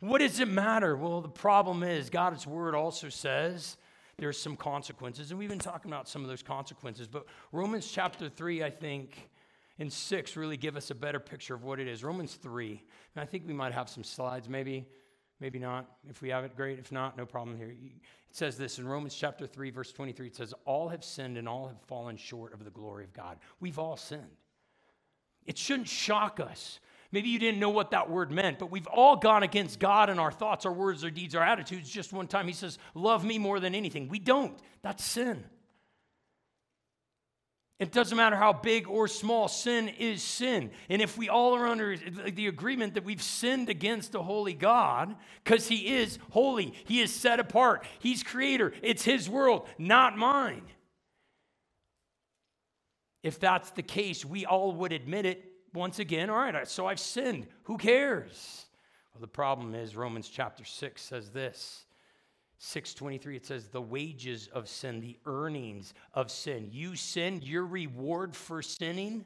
What 0.01 0.19
does 0.19 0.41
it 0.41 0.49
matter? 0.49 0.97
Well, 0.97 1.21
the 1.21 1.29
problem 1.29 1.81
is 1.81 2.09
God's 2.09 2.45
word 2.45 2.75
also 2.75 3.07
says 3.07 3.77
there's 4.17 4.39
some 4.39 4.55
consequences. 4.55 5.31
And 5.31 5.39
we've 5.39 5.49
been 5.49 5.59
talking 5.59 5.91
about 5.91 6.07
some 6.07 6.21
of 6.23 6.29
those 6.29 6.43
consequences. 6.43 7.07
But 7.07 7.25
Romans 7.51 7.87
chapter 7.87 8.29
3, 8.29 8.63
I 8.63 8.69
think, 8.69 9.29
and 9.79 9.91
6 9.91 10.35
really 10.35 10.57
give 10.57 10.77
us 10.77 10.91
a 10.91 10.95
better 10.95 11.19
picture 11.19 11.53
of 11.53 11.63
what 11.63 11.79
it 11.79 11.87
is. 11.87 12.03
Romans 12.03 12.35
3, 12.35 12.81
and 13.15 13.21
I 13.21 13.25
think 13.25 13.45
we 13.45 13.53
might 13.53 13.73
have 13.73 13.89
some 13.89 14.03
slides, 14.03 14.47
maybe, 14.47 14.87
maybe 15.39 15.59
not. 15.59 15.97
If 16.09 16.21
we 16.21 16.29
have 16.29 16.45
it, 16.45 16.55
great. 16.55 16.79
If 16.79 16.91
not, 16.91 17.17
no 17.17 17.25
problem 17.25 17.57
here. 17.57 17.69
It 17.69 18.01
says 18.31 18.57
this 18.57 18.79
in 18.79 18.87
Romans 18.87 19.15
chapter 19.15 19.45
3, 19.45 19.69
verse 19.71 19.91
23 19.91 20.27
it 20.27 20.35
says, 20.35 20.53
All 20.63 20.87
have 20.89 21.03
sinned 21.03 21.37
and 21.37 21.47
all 21.47 21.67
have 21.67 21.81
fallen 21.81 22.15
short 22.15 22.53
of 22.53 22.63
the 22.63 22.71
glory 22.71 23.03
of 23.03 23.13
God. 23.13 23.37
We've 23.59 23.79
all 23.79 23.97
sinned. 23.97 24.23
It 25.45 25.57
shouldn't 25.57 25.89
shock 25.89 26.39
us 26.39 26.79
Maybe 27.15 27.29
you 27.29 27.39
didn't 27.39 27.61
know 27.61 27.69
what 27.69 27.91
that 27.91 28.09
word 28.09 28.29
meant, 28.29 28.59
but 28.59 28.69
we've 28.69 28.87
all 28.87 29.15
gone 29.15 29.41
against 29.41 29.79
God 29.79 30.09
in 30.09 30.19
our 30.19 30.33
thoughts, 30.33 30.65
our 30.65 30.73
words, 30.73 31.01
our 31.05 31.09
deeds, 31.09 31.33
our 31.33 31.41
attitudes. 31.41 31.89
Just 31.89 32.11
one 32.11 32.27
time 32.27 32.45
he 32.45 32.51
says, 32.51 32.77
Love 32.93 33.23
me 33.23 33.39
more 33.39 33.61
than 33.61 33.73
anything. 33.73 34.09
We 34.09 34.19
don't. 34.19 34.59
That's 34.81 35.01
sin. 35.01 35.45
It 37.79 37.93
doesn't 37.93 38.17
matter 38.17 38.35
how 38.35 38.51
big 38.51 38.89
or 38.89 39.07
small, 39.07 39.47
sin 39.47 39.87
is 39.87 40.21
sin. 40.21 40.71
And 40.89 41.01
if 41.01 41.17
we 41.17 41.29
all 41.29 41.55
are 41.55 41.67
under 41.67 41.95
the 41.95 42.47
agreement 42.47 42.95
that 42.95 43.05
we've 43.05 43.21
sinned 43.21 43.69
against 43.69 44.13
a 44.13 44.21
holy 44.21 44.53
God, 44.53 45.15
because 45.41 45.69
He 45.69 45.95
is 45.95 46.19
holy, 46.31 46.73
He 46.83 46.99
is 46.99 47.13
set 47.13 47.39
apart, 47.39 47.85
He's 47.99 48.23
creator, 48.23 48.73
it's 48.81 49.05
His 49.05 49.29
world, 49.29 49.69
not 49.77 50.17
mine. 50.17 50.63
If 53.23 53.39
that's 53.39 53.71
the 53.71 53.83
case, 53.83 54.25
we 54.25 54.45
all 54.45 54.73
would 54.73 54.91
admit 54.91 55.25
it 55.25 55.54
once 55.75 55.99
again, 55.99 56.29
all 56.29 56.37
right, 56.37 56.67
so 56.67 56.87
I've 56.87 56.99
sinned. 56.99 57.47
Who 57.63 57.77
cares? 57.77 58.65
Well, 59.13 59.21
the 59.21 59.27
problem 59.27 59.75
is 59.75 59.95
Romans 59.95 60.27
chapter 60.27 60.63
6 60.63 61.01
says 61.01 61.29
this. 61.29 61.85
623 62.57 63.35
it 63.35 63.45
says 63.45 63.67
the 63.67 63.81
wages 63.81 64.47
of 64.53 64.69
sin 64.69 65.01
the 65.01 65.17
earnings 65.25 65.93
of 66.13 66.31
sin 66.31 66.69
you 66.71 66.95
sin 66.95 67.41
your 67.43 67.65
reward 67.65 68.33
for 68.35 68.61
sinning 68.61 69.25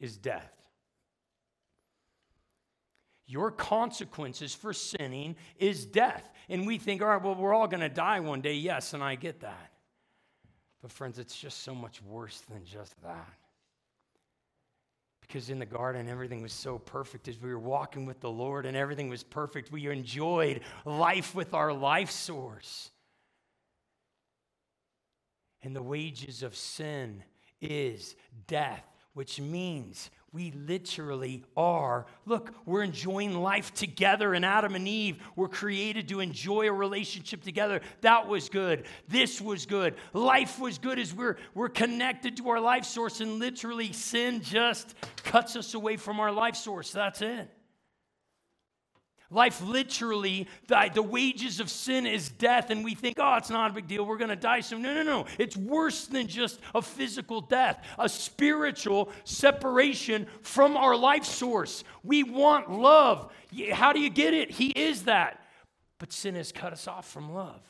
is 0.00 0.16
death 0.16 0.50
your 3.26 3.50
consequences 3.50 4.54
for 4.54 4.72
sinning 4.72 5.36
is 5.58 5.84
death 5.84 6.30
and 6.48 6.66
we 6.66 6.78
think 6.78 7.02
all 7.02 7.08
right 7.08 7.22
well 7.22 7.34
we're 7.34 7.54
all 7.54 7.68
going 7.68 7.80
to 7.80 7.88
die 7.88 8.20
one 8.20 8.40
day 8.40 8.54
yes 8.54 8.94
and 8.94 9.04
i 9.04 9.14
get 9.14 9.40
that 9.40 9.70
but 10.80 10.90
friends 10.90 11.18
it's 11.18 11.38
just 11.38 11.62
so 11.62 11.74
much 11.74 12.00
worse 12.02 12.40
than 12.50 12.64
just 12.64 13.00
that 13.02 13.41
because 15.32 15.48
in 15.48 15.58
the 15.58 15.64
garden 15.64 16.10
everything 16.10 16.42
was 16.42 16.52
so 16.52 16.78
perfect 16.78 17.26
as 17.26 17.40
we 17.40 17.48
were 17.48 17.58
walking 17.58 18.04
with 18.04 18.20
the 18.20 18.28
Lord 18.28 18.66
and 18.66 18.76
everything 18.76 19.08
was 19.08 19.22
perfect. 19.22 19.72
We 19.72 19.86
enjoyed 19.86 20.60
life 20.84 21.34
with 21.34 21.54
our 21.54 21.72
life 21.72 22.10
source. 22.10 22.90
And 25.62 25.74
the 25.74 25.82
wages 25.82 26.42
of 26.42 26.54
sin 26.54 27.24
is 27.62 28.14
death, 28.46 28.84
which 29.14 29.40
means 29.40 30.10
we 30.32 30.50
literally 30.52 31.44
are. 31.56 32.06
Look, 32.24 32.54
we're 32.64 32.82
enjoying 32.82 33.34
life 33.34 33.74
together, 33.74 34.32
and 34.32 34.44
Adam 34.44 34.74
and 34.74 34.88
Eve 34.88 35.22
were 35.36 35.48
created 35.48 36.08
to 36.08 36.20
enjoy 36.20 36.68
a 36.68 36.72
relationship 36.72 37.42
together. 37.42 37.82
That 38.00 38.26
was 38.26 38.48
good. 38.48 38.86
This 39.08 39.40
was 39.42 39.66
good. 39.66 39.94
Life 40.14 40.58
was 40.58 40.78
good 40.78 40.98
as 40.98 41.12
we're, 41.12 41.36
we're 41.54 41.68
connected 41.68 42.38
to 42.38 42.48
our 42.48 42.60
life 42.60 42.84
source, 42.84 43.20
and 43.20 43.38
literally, 43.38 43.92
sin 43.92 44.40
just 44.40 44.94
cuts 45.16 45.54
us 45.54 45.74
away 45.74 45.98
from 45.98 46.18
our 46.18 46.32
life 46.32 46.56
source. 46.56 46.92
That's 46.92 47.20
it. 47.20 47.50
Life 49.32 49.62
literally, 49.62 50.46
the, 50.68 50.90
the 50.92 51.02
wages 51.02 51.58
of 51.58 51.70
sin 51.70 52.06
is 52.06 52.28
death, 52.28 52.70
and 52.70 52.84
we 52.84 52.94
think, 52.94 53.16
oh, 53.18 53.36
it's 53.36 53.48
not 53.48 53.70
a 53.70 53.74
big 53.74 53.88
deal. 53.88 54.04
We're 54.04 54.18
going 54.18 54.30
to 54.30 54.36
die 54.36 54.60
soon. 54.60 54.82
No, 54.82 54.92
no, 54.94 55.02
no. 55.02 55.26
It's 55.38 55.56
worse 55.56 56.06
than 56.06 56.26
just 56.26 56.60
a 56.74 56.82
physical 56.82 57.40
death, 57.40 57.82
a 57.98 58.08
spiritual 58.08 59.10
separation 59.24 60.26
from 60.42 60.76
our 60.76 60.94
life 60.94 61.24
source. 61.24 61.82
We 62.04 62.22
want 62.22 62.70
love. 62.70 63.32
How 63.72 63.92
do 63.92 64.00
you 64.00 64.10
get 64.10 64.34
it? 64.34 64.50
He 64.50 64.68
is 64.68 65.04
that. 65.04 65.42
But 65.98 66.12
sin 66.12 66.34
has 66.34 66.52
cut 66.52 66.72
us 66.72 66.86
off 66.86 67.08
from 67.08 67.32
love. 67.32 67.62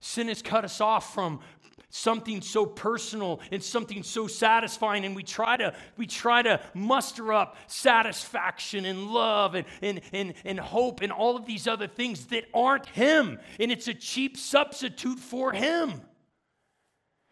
Sin 0.00 0.28
has 0.28 0.42
cut 0.42 0.64
us 0.64 0.80
off 0.80 1.12
from 1.12 1.40
something 1.90 2.40
so 2.40 2.66
personal 2.66 3.40
and 3.50 3.62
something 3.62 4.02
so 4.02 4.26
satisfying 4.26 5.04
and 5.04 5.16
we 5.16 5.22
try 5.22 5.56
to 5.56 5.74
we 5.96 6.06
try 6.06 6.42
to 6.42 6.60
muster 6.74 7.32
up 7.32 7.56
satisfaction 7.66 8.84
and 8.84 9.08
love 9.08 9.54
and, 9.54 9.66
and, 9.82 10.00
and, 10.12 10.34
and 10.44 10.60
hope 10.60 11.00
and 11.00 11.12
all 11.12 11.36
of 11.36 11.46
these 11.46 11.66
other 11.66 11.86
things 11.86 12.26
that 12.26 12.44
aren't 12.54 12.86
him. 12.86 13.38
And 13.58 13.72
it's 13.72 13.88
a 13.88 13.94
cheap 13.94 14.36
substitute 14.36 15.18
for 15.18 15.52
him 15.52 16.00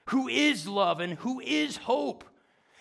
who 0.06 0.28
is 0.28 0.66
love 0.66 1.00
and 1.00 1.14
who 1.14 1.40
is 1.40 1.76
hope. 1.76 2.24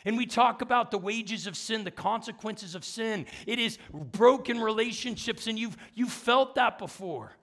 And 0.05 0.17
we 0.17 0.27
talk 0.27 0.61
about 0.61 0.91
the 0.91 0.99
wages 0.99 1.47
of 1.47 1.57
sin, 1.57 1.83
the 1.83 1.91
consequences 1.91 2.75
of 2.75 2.85
sin. 2.85 3.25
It 3.47 3.57
is 3.57 3.79
broken 3.91 4.59
relationships, 4.61 5.47
and 5.47 5.57
you've, 5.57 5.75
you've 5.95 6.11
felt 6.11 6.55
that 6.55 6.77
before 6.77 7.35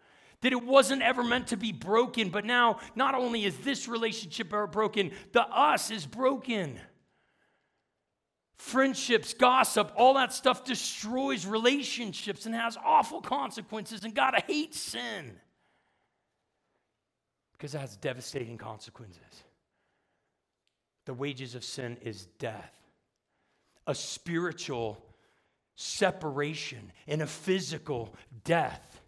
that 0.42 0.52
it 0.52 0.62
wasn't 0.62 1.02
ever 1.02 1.25
meant 1.25 1.49
to 1.49 1.56
be 1.56 1.72
broken, 1.72 2.28
but 2.28 2.44
now 2.44 2.78
not 2.94 3.14
only 3.14 3.44
is 3.44 3.56
this 3.58 3.88
relationship 3.88 4.52
broken, 4.70 5.11
the 5.32 5.42
us 5.42 5.90
is 5.90 6.04
broken. 6.06 6.78
Friendships, 8.56 9.34
gossip, 9.34 9.92
all 9.96 10.14
that 10.14 10.32
stuff 10.32 10.64
destroys 10.64 11.46
relationships 11.46 12.46
and 12.46 12.54
has 12.54 12.76
awful 12.84 13.20
consequences, 13.20 14.04
and 14.04 14.14
God 14.14 14.34
hates 14.46 14.78
sin 14.78 15.32
because 17.52 17.75
it 17.75 17.78
has 17.78 17.96
devastating 17.96 18.58
consequences. 18.58 19.44
The 21.06 21.14
wages 21.14 21.54
of 21.54 21.64
sin 21.64 21.96
is 22.02 22.26
death, 22.38 22.72
a 23.87 23.94
spiritual 23.94 25.04
separation, 25.75 26.92
and 27.08 27.22
a 27.22 27.26
physical 27.26 28.14
death. 28.44 29.01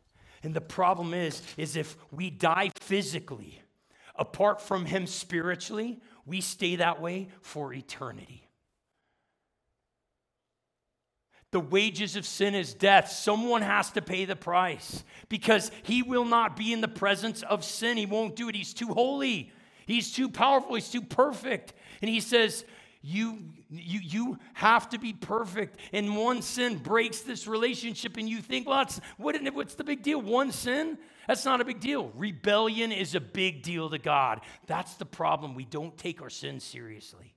And 0.44 0.54
the 0.54 0.60
problem 0.60 1.14
is, 1.14 1.42
is 1.56 1.74
if 1.74 1.96
we 2.12 2.28
die 2.30 2.70
physically, 2.78 3.62
apart 4.14 4.60
from 4.60 4.84
him 4.84 5.06
spiritually, 5.06 6.00
we 6.26 6.42
stay 6.42 6.76
that 6.76 7.00
way 7.00 7.28
for 7.40 7.72
eternity. 7.72 8.46
The 11.50 11.60
wages 11.60 12.16
of 12.16 12.26
sin 12.26 12.54
is 12.54 12.74
death. 12.74 13.10
Someone 13.10 13.62
has 13.62 13.90
to 13.92 14.02
pay 14.02 14.24
the 14.24 14.36
price 14.36 15.02
because 15.28 15.70
he 15.84 16.02
will 16.02 16.24
not 16.24 16.56
be 16.56 16.72
in 16.72 16.80
the 16.80 16.88
presence 16.88 17.42
of 17.42 17.64
sin. 17.64 17.96
He 17.96 18.06
won't 18.06 18.36
do 18.36 18.48
it. 18.48 18.56
He's 18.56 18.74
too 18.74 18.88
holy. 18.88 19.52
He's 19.86 20.12
too 20.12 20.28
powerful. 20.28 20.74
He's 20.74 20.90
too 20.90 21.02
perfect. 21.02 21.72
And 22.02 22.08
he 22.10 22.20
says, 22.20 22.64
you, 23.06 23.38
you, 23.68 24.00
you 24.02 24.38
have 24.54 24.88
to 24.88 24.98
be 24.98 25.12
perfect. 25.12 25.78
And 25.92 26.16
one 26.16 26.40
sin 26.40 26.78
breaks 26.78 27.20
this 27.20 27.46
relationship, 27.46 28.16
and 28.16 28.26
you 28.26 28.40
think, 28.40 28.66
well, 28.66 28.78
that's, 28.78 28.98
what, 29.18 29.36
what's 29.52 29.74
the 29.74 29.84
big 29.84 30.02
deal? 30.02 30.22
One 30.22 30.50
sin? 30.50 30.96
That's 31.28 31.44
not 31.44 31.60
a 31.60 31.66
big 31.66 31.80
deal. 31.80 32.10
Rebellion 32.14 32.92
is 32.92 33.14
a 33.14 33.20
big 33.20 33.62
deal 33.62 33.90
to 33.90 33.98
God. 33.98 34.40
That's 34.66 34.94
the 34.94 35.04
problem. 35.04 35.54
We 35.54 35.66
don't 35.66 35.94
take 35.98 36.22
our 36.22 36.30
sin 36.30 36.60
seriously. 36.60 37.34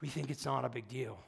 We 0.00 0.08
think 0.08 0.30
it's 0.30 0.46
not 0.46 0.64
a 0.64 0.70
big 0.70 0.88
deal. 0.88 1.18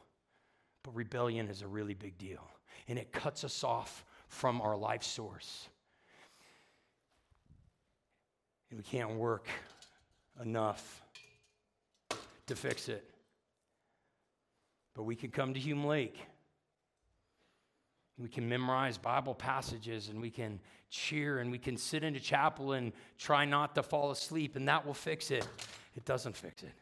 But 0.83 0.95
rebellion 0.95 1.49
is 1.49 1.61
a 1.61 1.69
really 1.69 1.95
big 1.95 2.17
deal, 2.17 2.49
and 2.89 2.99
it 2.99 3.13
cuts 3.13 3.45
us 3.45 3.63
off 3.63 4.03
from 4.29 4.63
our 4.63 4.79
life 4.79 5.03
source. 5.03 5.69
And 8.71 8.79
we 8.79 8.85
can't 8.85 9.17
work 9.17 9.47
enough 10.41 11.03
to 12.47 12.57
fix 12.57 12.89
it. 12.89 13.07
But 14.95 15.05
we 15.05 15.17
can 15.17 15.31
come 15.31 15.55
to 15.55 15.61
Hume 15.61 15.85
Lake. 15.85 16.19
We 18.19 18.29
can 18.29 18.49
memorize 18.49 18.99
Bible 18.99 19.35
passages 19.35 20.09
and 20.09 20.21
we 20.21 20.31
can 20.31 20.61
cheer 20.91 21.39
and 21.39 21.51
we 21.51 21.59
can 21.59 21.77
sit 21.77 22.05
in 22.05 22.15
a 22.15 22.21
chapel 22.21 22.73
and 22.73 22.93
try 23.19 23.45
not 23.45 23.75
to 23.75 23.83
fall 23.83 24.11
asleep, 24.11 24.57
and 24.57 24.69
that 24.69 24.87
will 24.87 24.95
fix 24.95 25.31
it. 25.31 25.49
It 25.97 26.05
doesn't 26.05 26.37
fix 26.37 26.63
it. 26.63 26.73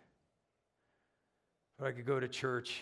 Or 1.79 1.87
I 1.87 1.93
could 1.93 2.05
go 2.05 2.21
to 2.21 2.29
church. 2.29 2.81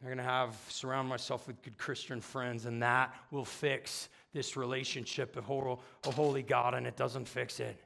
I'm 0.00 0.08
going 0.08 0.18
to 0.18 0.24
have 0.24 0.56
surround 0.68 1.08
myself 1.08 1.46
with 1.46 1.60
good 1.62 1.78
Christian 1.78 2.20
friends, 2.20 2.66
and 2.66 2.82
that 2.82 3.14
will 3.30 3.44
fix 3.44 4.08
this 4.32 4.56
relationship 4.56 5.36
of 5.36 5.44
holy 5.44 6.42
God, 6.42 6.74
and 6.74 6.86
it 6.86 6.96
doesn't 6.96 7.26
fix 7.26 7.60
it 7.60 7.76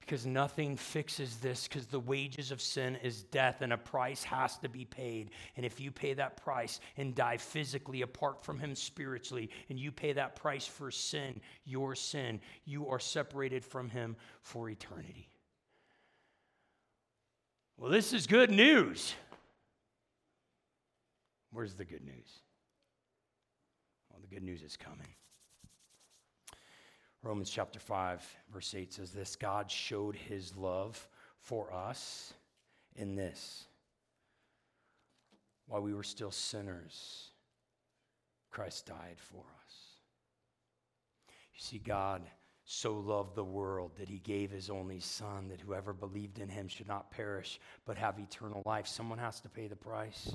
because 0.00 0.26
nothing 0.26 0.76
fixes 0.76 1.36
this 1.36 1.68
because 1.68 1.86
the 1.86 2.00
wages 2.00 2.50
of 2.50 2.60
sin 2.60 2.96
is 2.96 3.22
death 3.24 3.60
and 3.60 3.72
a 3.72 3.78
price 3.78 4.24
has 4.24 4.56
to 4.58 4.68
be 4.68 4.84
paid. 4.84 5.30
And 5.56 5.64
if 5.64 5.80
you 5.80 5.90
pay 5.90 6.14
that 6.14 6.36
price 6.42 6.80
and 6.96 7.14
die 7.14 7.36
physically 7.36 8.02
apart 8.02 8.42
from 8.42 8.58
Him 8.58 8.74
spiritually, 8.74 9.50
and 9.68 9.78
you 9.78 9.92
pay 9.92 10.12
that 10.12 10.36
price 10.36 10.66
for 10.66 10.90
sin, 10.90 11.40
your 11.64 11.94
sin, 11.94 12.40
you 12.64 12.88
are 12.88 12.98
separated 12.98 13.64
from 13.64 13.88
Him 13.88 14.16
for 14.42 14.68
eternity. 14.68 15.28
Well, 17.76 17.90
this 17.90 18.12
is 18.12 18.26
good 18.26 18.50
news. 18.50 19.14
Where's 21.52 21.74
the 21.74 21.84
good 21.84 22.04
news? 22.04 22.40
Well, 24.10 24.20
the 24.20 24.34
good 24.34 24.44
news 24.44 24.62
is 24.62 24.76
coming. 24.76 25.14
Romans 27.22 27.50
chapter 27.50 27.78
5, 27.78 28.36
verse 28.52 28.74
8 28.74 28.92
says 28.94 29.10
this 29.10 29.36
God 29.36 29.70
showed 29.70 30.16
his 30.16 30.56
love 30.56 31.08
for 31.40 31.72
us 31.72 32.32
in 32.96 33.14
this. 33.14 33.66
While 35.66 35.82
we 35.82 35.94
were 35.94 36.02
still 36.02 36.30
sinners, 36.30 37.28
Christ 38.50 38.86
died 38.86 39.18
for 39.18 39.44
us. 39.64 39.74
You 41.54 41.60
see, 41.60 41.78
God 41.78 42.22
so 42.64 42.94
loved 42.94 43.34
the 43.34 43.44
world 43.44 43.92
that 43.98 44.08
he 44.08 44.18
gave 44.18 44.50
his 44.50 44.70
only 44.70 45.00
Son, 45.00 45.48
that 45.48 45.60
whoever 45.60 45.92
believed 45.92 46.38
in 46.38 46.48
him 46.48 46.68
should 46.68 46.88
not 46.88 47.10
perish, 47.10 47.60
but 47.84 47.96
have 47.96 48.18
eternal 48.18 48.62
life. 48.64 48.86
Someone 48.86 49.18
has 49.18 49.40
to 49.40 49.48
pay 49.48 49.66
the 49.66 49.76
price. 49.76 50.34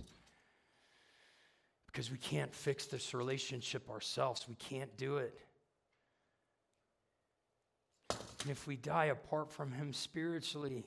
Because 1.87 2.11
we 2.11 2.17
can't 2.17 2.53
fix 2.53 2.85
this 2.85 3.13
relationship 3.13 3.89
ourselves, 3.89 4.47
we 4.47 4.55
can't 4.55 4.95
do 4.97 5.17
it. 5.17 5.39
And 8.41 8.51
if 8.51 8.67
we 8.67 8.75
die 8.75 9.06
apart 9.06 9.51
from 9.51 9.71
Him 9.71 9.93
spiritually, 9.93 10.86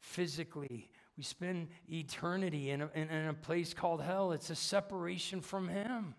physically, 0.00 0.90
we 1.16 1.22
spend 1.22 1.68
eternity 1.88 2.70
in 2.70 2.82
a, 2.82 2.90
in, 2.94 3.08
in 3.08 3.28
a 3.28 3.34
place 3.34 3.74
called 3.74 4.02
hell. 4.02 4.32
It's 4.32 4.50
a 4.50 4.54
separation 4.54 5.40
from 5.40 5.68
Him. 5.68 6.14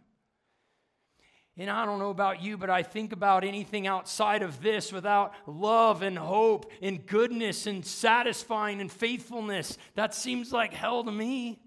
And 1.57 1.69
I 1.69 1.85
don't 1.85 1.99
know 1.99 2.09
about 2.09 2.41
you, 2.41 2.57
but 2.57 2.69
I 2.69 2.83
think 2.83 3.13
about 3.13 3.45
anything 3.45 3.87
outside 3.87 4.41
of 4.41 4.61
this 4.61 4.91
without 4.91 5.33
love 5.47 6.01
and 6.01 6.17
hope 6.17 6.69
and 6.81 7.05
goodness 7.05 7.65
and 7.65 7.85
satisfying 7.85 8.81
and 8.81 8.91
faithfulness. 8.91 9.77
That 9.95 10.13
seems 10.13 10.51
like 10.51 10.73
hell 10.73 11.03
to 11.05 11.11
me. 11.11 11.61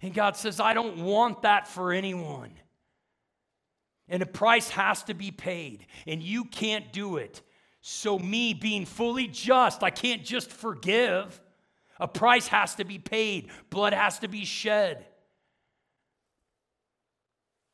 And 0.00 0.14
God 0.14 0.36
says, 0.36 0.60
I 0.60 0.74
don't 0.74 0.98
want 0.98 1.42
that 1.42 1.66
for 1.66 1.92
anyone. 1.92 2.52
And 4.08 4.22
a 4.22 4.26
price 4.26 4.68
has 4.70 5.02
to 5.04 5.14
be 5.14 5.30
paid, 5.30 5.86
and 6.06 6.22
you 6.22 6.44
can't 6.44 6.92
do 6.92 7.16
it. 7.16 7.42
So, 7.86 8.18
me 8.18 8.54
being 8.54 8.86
fully 8.86 9.26
just, 9.26 9.82
I 9.82 9.90
can't 9.90 10.24
just 10.24 10.50
forgive. 10.50 11.38
A 12.00 12.08
price 12.08 12.48
has 12.48 12.76
to 12.76 12.84
be 12.86 12.98
paid, 12.98 13.50
blood 13.68 13.92
has 13.92 14.20
to 14.20 14.28
be 14.28 14.46
shed. 14.46 15.04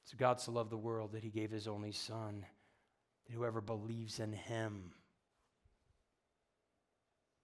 So, 0.07 0.17
God 0.19 0.41
so 0.41 0.51
loved 0.51 0.71
the 0.71 0.77
world 0.77 1.13
that 1.13 1.23
he 1.23 1.31
gave 1.31 1.53
his 1.53 1.69
only 1.69 1.93
Son, 1.93 2.45
that 3.25 3.33
whoever 3.33 3.61
believes 3.61 4.19
in 4.19 4.33
him. 4.33 4.91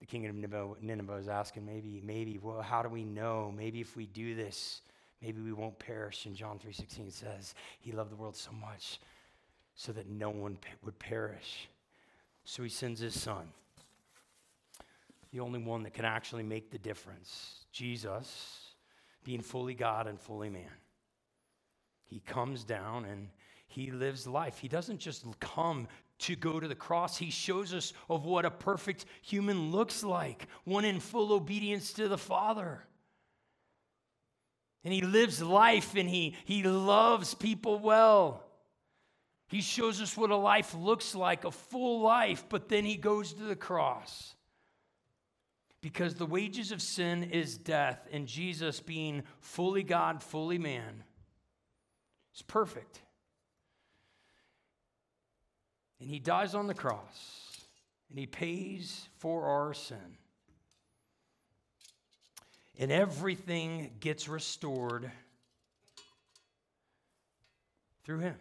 The 0.01 0.07
king 0.07 0.27
of 0.27 0.35
Nineveh 0.35 1.15
is 1.19 1.29
asking, 1.29 1.65
maybe, 1.65 2.03
maybe, 2.05 2.37
well, 2.43 2.63
how 2.63 2.83
do 2.83 2.89
we 2.89 3.05
know? 3.05 3.55
Maybe 3.57 3.81
if 3.81 3.95
we 3.95 4.07
do 4.07 4.35
this, 4.35 4.81
maybe 5.23 5.41
we 5.41 5.53
won't 5.53 5.79
perish. 5.79 6.27
And 6.27 6.35
John 6.35 6.59
3.16 6.59 7.13
says, 7.13 7.55
he 7.79 7.93
loved 7.93 8.11
the 8.11 8.17
world 8.17 8.35
so 8.35 8.51
much 8.51 8.99
so 9.77 9.93
that 9.93 10.09
no 10.09 10.31
one 10.31 10.59
would 10.83 10.99
perish 10.99 11.69
so 12.47 12.63
he 12.63 12.69
sends 12.69 13.01
his 13.01 13.21
son, 13.21 13.49
the 15.33 15.41
only 15.41 15.59
one 15.59 15.83
that 15.83 15.93
can 15.93 16.05
actually 16.05 16.45
make 16.45 16.71
the 16.71 16.79
difference 16.79 17.67
Jesus, 17.73 18.71
being 19.25 19.43
fully 19.43 19.75
God 19.75 20.07
and 20.07 20.19
fully 20.19 20.49
man. 20.49 20.71
He 22.05 22.21
comes 22.21 22.63
down 22.63 23.05
and 23.05 23.29
he 23.67 23.91
lives 23.91 24.29
life. 24.29 24.59
He 24.59 24.69
doesn't 24.69 24.99
just 24.99 25.27
come 25.41 25.89
to 26.21 26.37
go 26.37 26.61
to 26.61 26.69
the 26.69 26.77
cross. 26.77 27.19
He 27.19 27.31
shows 27.31 27.75
us 27.75 27.93
of 28.09 28.25
what 28.25 28.45
a 28.45 28.51
perfect 28.51 29.07
human 29.23 29.73
looks 29.73 30.05
like, 30.05 30.47
one 30.65 30.85
in 30.85 31.01
full 31.01 31.33
obedience 31.33 31.93
to 31.95 32.07
the 32.07 32.17
Father. 32.17 32.85
And 34.85 34.95
he 34.95 35.01
lives 35.01 35.43
life 35.43 35.97
and 35.97 36.09
he, 36.09 36.37
he 36.45 36.63
loves 36.63 37.35
people 37.35 37.81
well. 37.81 38.46
He 39.49 39.61
shows 39.61 40.01
us 40.01 40.17
what 40.17 40.31
a 40.31 40.37
life 40.37 40.75
looks 40.75 41.15
like, 41.15 41.45
a 41.45 41.51
full 41.51 42.01
life, 42.01 42.45
but 42.49 42.69
then 42.69 42.85
he 42.85 42.97
goes 42.97 43.33
to 43.35 43.45
the 43.45 43.57
cross. 43.57 44.35
Because 45.81 46.15
the 46.15 46.27
wages 46.27 46.73
of 46.73 46.83
sin 46.83 47.23
is 47.23 47.57
death, 47.57 48.09
and 48.11 48.27
Jesus, 48.27 48.81
being 48.81 49.23
fully 49.41 49.85
God, 49.85 50.23
fully 50.23 50.59
man, 50.59 51.05
is 52.35 52.43
perfect. 52.43 53.01
And 56.01 56.11
he 56.11 56.19
dies 56.19 56.55
on 56.55 56.67
the 56.67 56.75
cross. 56.75 57.43
and 58.11 58.19
he 58.19 58.27
pays 58.27 59.09
for 59.19 59.47
our 59.47 59.75
sin. 59.75 60.19
And 62.79 62.93
everything 62.93 63.91
gets 64.01 64.29
restored 64.29 65.11
through 68.05 68.19
him. 68.21 68.37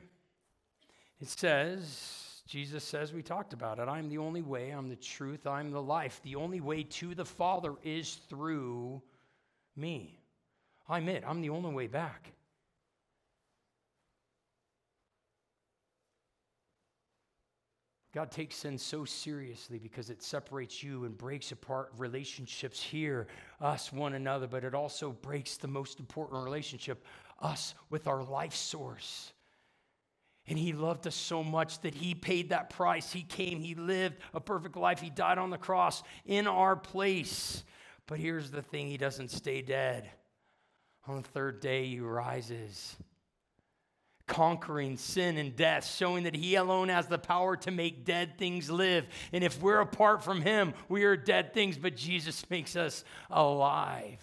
It 1.21 1.29
says, 1.29 2.41
Jesus 2.47 2.83
says, 2.83 3.13
we 3.13 3.23
talked 3.23 3.53
about 3.53 3.79
it. 3.79 3.87
I'm 3.87 4.09
the 4.09 4.17
only 4.17 4.41
way, 4.41 4.71
I'm 4.71 4.89
the 4.89 4.95
truth, 4.95 5.47
I'm 5.47 5.71
the 5.71 5.81
life. 5.81 6.19
The 6.23 6.35
only 6.35 6.61
way 6.61 6.83
to 6.83 7.15
the 7.15 7.25
Father 7.25 7.73
is 7.83 8.15
through 8.29 9.01
me. 9.75 10.19
I'm 10.87 11.09
it, 11.09 11.23
I'm 11.25 11.41
the 11.41 11.49
only 11.49 11.73
way 11.73 11.87
back. 11.87 12.31
God 18.13 18.31
takes 18.31 18.55
sin 18.55 18.77
so 18.77 19.03
seriously 19.03 19.77
because 19.77 20.09
it 20.09 20.23
separates 20.23 20.81
you 20.81 21.03
and 21.03 21.17
breaks 21.17 21.51
apart 21.51 21.91
relationships 21.97 22.81
here, 22.81 23.27
us, 23.59 23.91
one 23.91 24.13
another, 24.13 24.47
but 24.47 24.63
it 24.63 24.73
also 24.73 25.11
breaks 25.11 25.57
the 25.57 25.67
most 25.67 25.99
important 25.99 26.41
relationship, 26.41 27.03
us 27.41 27.75
with 27.89 28.07
our 28.07 28.23
life 28.23 28.53
source. 28.53 29.33
And 30.47 30.59
he 30.59 30.73
loved 30.73 31.07
us 31.07 31.15
so 31.15 31.43
much 31.43 31.79
that 31.81 31.95
he 31.95 32.13
paid 32.13 32.49
that 32.49 32.69
price. 32.69 33.11
He 33.11 33.23
came, 33.23 33.59
he 33.59 33.73
lived 33.73 34.17
a 34.33 34.39
perfect 34.39 34.77
life, 34.77 35.01
he 35.01 35.09
died 35.09 35.37
on 35.37 35.49
the 35.49 35.57
cross 35.57 36.03
in 36.25 36.47
our 36.47 36.75
place. 36.75 37.63
But 38.07 38.19
here's 38.19 38.51
the 38.51 38.61
thing 38.61 38.87
he 38.87 38.97
doesn't 38.97 39.31
stay 39.31 39.61
dead. 39.61 40.09
On 41.07 41.21
the 41.21 41.27
third 41.29 41.59
day, 41.59 41.87
he 41.87 41.99
rises, 41.99 42.95
conquering 44.27 44.97
sin 44.97 45.37
and 45.37 45.55
death, 45.55 45.85
showing 45.85 46.23
that 46.23 46.35
he 46.35 46.55
alone 46.55 46.89
has 46.89 47.07
the 47.07 47.19
power 47.19 47.55
to 47.57 47.71
make 47.71 48.05
dead 48.05 48.37
things 48.37 48.69
live. 48.69 49.05
And 49.31 49.43
if 49.43 49.61
we're 49.61 49.81
apart 49.81 50.23
from 50.23 50.41
him, 50.41 50.73
we 50.89 51.03
are 51.05 51.15
dead 51.15 51.53
things, 51.53 51.77
but 51.77 51.95
Jesus 51.95 52.43
makes 52.49 52.75
us 52.75 53.03
alive. 53.29 54.19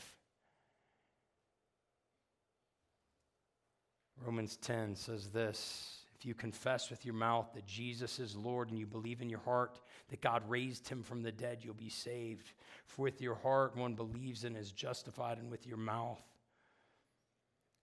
Romans 4.25 4.57
10 4.57 4.95
says 4.95 5.29
this 5.29 5.92
if 6.23 6.27
you 6.27 6.35
confess 6.35 6.89
with 6.89 7.05
your 7.05 7.17
mouth 7.17 7.49
that 7.53 7.67
Jesus 7.67 8.21
is 8.21 8.37
Lord 8.37 8.71
and 8.71 8.79
you 8.79 8.87
believe 8.87 9.23
in 9.23 9.29
your 9.29 9.41
heart 9.41 9.81
that 10.09 10.21
God 10.21 10.49
raised 10.49 10.89
him 10.89 11.03
from 11.03 11.21
the 11.21 11.33
dead, 11.33 11.59
you'll 11.63 11.75
be 11.75 11.89
saved. 11.89 12.53
For 12.87 13.03
with 13.03 13.21
your 13.21 13.35
heart 13.35 13.77
one 13.77 13.95
believes 13.95 14.45
and 14.45 14.57
is 14.57 14.71
justified, 14.71 15.39
and 15.39 15.51
with 15.51 15.67
your 15.67 15.79
mouth 15.79 16.23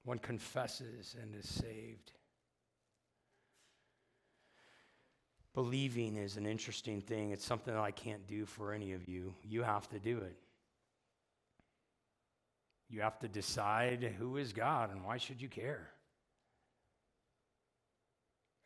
one 0.06 0.19
confesses 0.19 1.17
and 1.21 1.36
is 1.36 1.49
saved. 1.49 2.13
Believing 5.54 6.15
is 6.15 6.38
an 6.38 6.45
interesting 6.45 7.02
thing. 7.02 7.32
It's 7.32 7.45
something 7.45 7.73
that 7.73 7.84
I 7.84 7.91
can't 7.91 8.25
do 8.25 8.45
for 8.45 8.71
any 8.71 8.93
of 8.93 9.10
you. 9.10 9.34
You 9.43 9.63
have 9.63 9.89
to 9.89 9.99
do 9.99 10.19
it. 10.19 10.38
You 12.88 13.02
have 13.02 13.19
to 13.19 13.28
decide 13.28 14.15
who 14.17 14.38
is 14.38 14.54
God 14.54 14.91
and 14.91 15.04
why 15.04 15.17
should 15.17 15.41
you 15.41 15.49
care? 15.49 15.89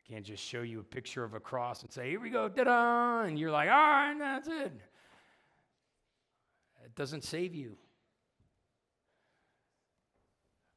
I 0.04 0.14
can't 0.14 0.26
just 0.26 0.44
show 0.44 0.62
you 0.62 0.80
a 0.80 0.84
picture 0.84 1.24
of 1.24 1.34
a 1.34 1.40
cross 1.40 1.82
and 1.82 1.92
say, 1.92 2.10
here 2.10 2.20
we 2.20 2.30
go, 2.30 2.50
da 2.50 2.64
da, 2.66 3.22
and 3.22 3.40
you're 3.40 3.52
like, 3.52 3.70
all 3.70 3.76
right, 3.76 4.16
that's 4.20 4.48
it. 4.48 4.74
It 6.84 6.96
doesn't 6.96 7.24
save 7.24 7.56
you 7.56 7.78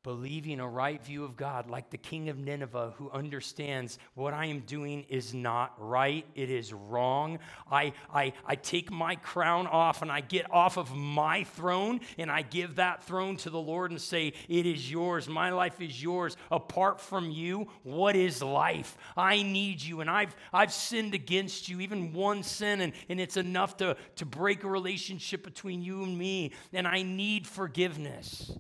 believing 0.06 0.60
a 0.60 0.68
right 0.68 1.04
view 1.04 1.24
of 1.24 1.36
God, 1.36 1.68
like 1.68 1.90
the 1.90 1.98
king 1.98 2.28
of 2.28 2.38
Nineveh, 2.38 2.94
who 2.96 3.10
understands 3.10 3.98
what 4.14 4.32
I 4.32 4.46
am 4.46 4.60
doing 4.60 5.04
is 5.08 5.34
not 5.34 5.74
right, 5.78 6.24
it 6.36 6.48
is 6.48 6.72
wrong. 6.72 7.40
I, 7.68 7.92
I, 8.14 8.32
I 8.46 8.54
take 8.54 8.92
my 8.92 9.16
crown 9.16 9.66
off 9.66 10.02
and 10.02 10.12
I 10.12 10.20
get 10.20 10.48
off 10.52 10.76
of 10.76 10.94
my 10.94 11.42
throne 11.42 11.98
and 12.18 12.30
I 12.30 12.42
give 12.42 12.76
that 12.76 13.02
throne 13.02 13.36
to 13.38 13.50
the 13.50 13.58
Lord 13.58 13.90
and 13.90 14.00
say, 14.00 14.32
It 14.48 14.64
is 14.64 14.88
yours. 14.88 15.28
My 15.28 15.50
life 15.50 15.80
is 15.80 16.00
yours. 16.00 16.36
Apart 16.52 17.00
from 17.00 17.32
you, 17.32 17.66
what 17.82 18.14
is 18.14 18.40
life? 18.40 18.96
I 19.16 19.42
need 19.42 19.82
you 19.82 20.02
and 20.02 20.08
I've, 20.08 20.36
I've 20.52 20.72
sinned 20.72 21.14
against 21.14 21.68
you, 21.68 21.80
even 21.80 22.12
one 22.12 22.44
sin, 22.44 22.80
and, 22.80 22.92
and 23.08 23.20
it's 23.20 23.36
enough 23.36 23.76
to, 23.78 23.96
to 24.14 24.24
break 24.24 24.62
a 24.62 24.68
relationship 24.68 25.42
between 25.42 25.82
you 25.82 26.04
and 26.04 26.16
me, 26.16 26.52
and 26.72 26.86
I 26.86 27.02
need 27.02 27.44
forgiveness. 27.44 28.56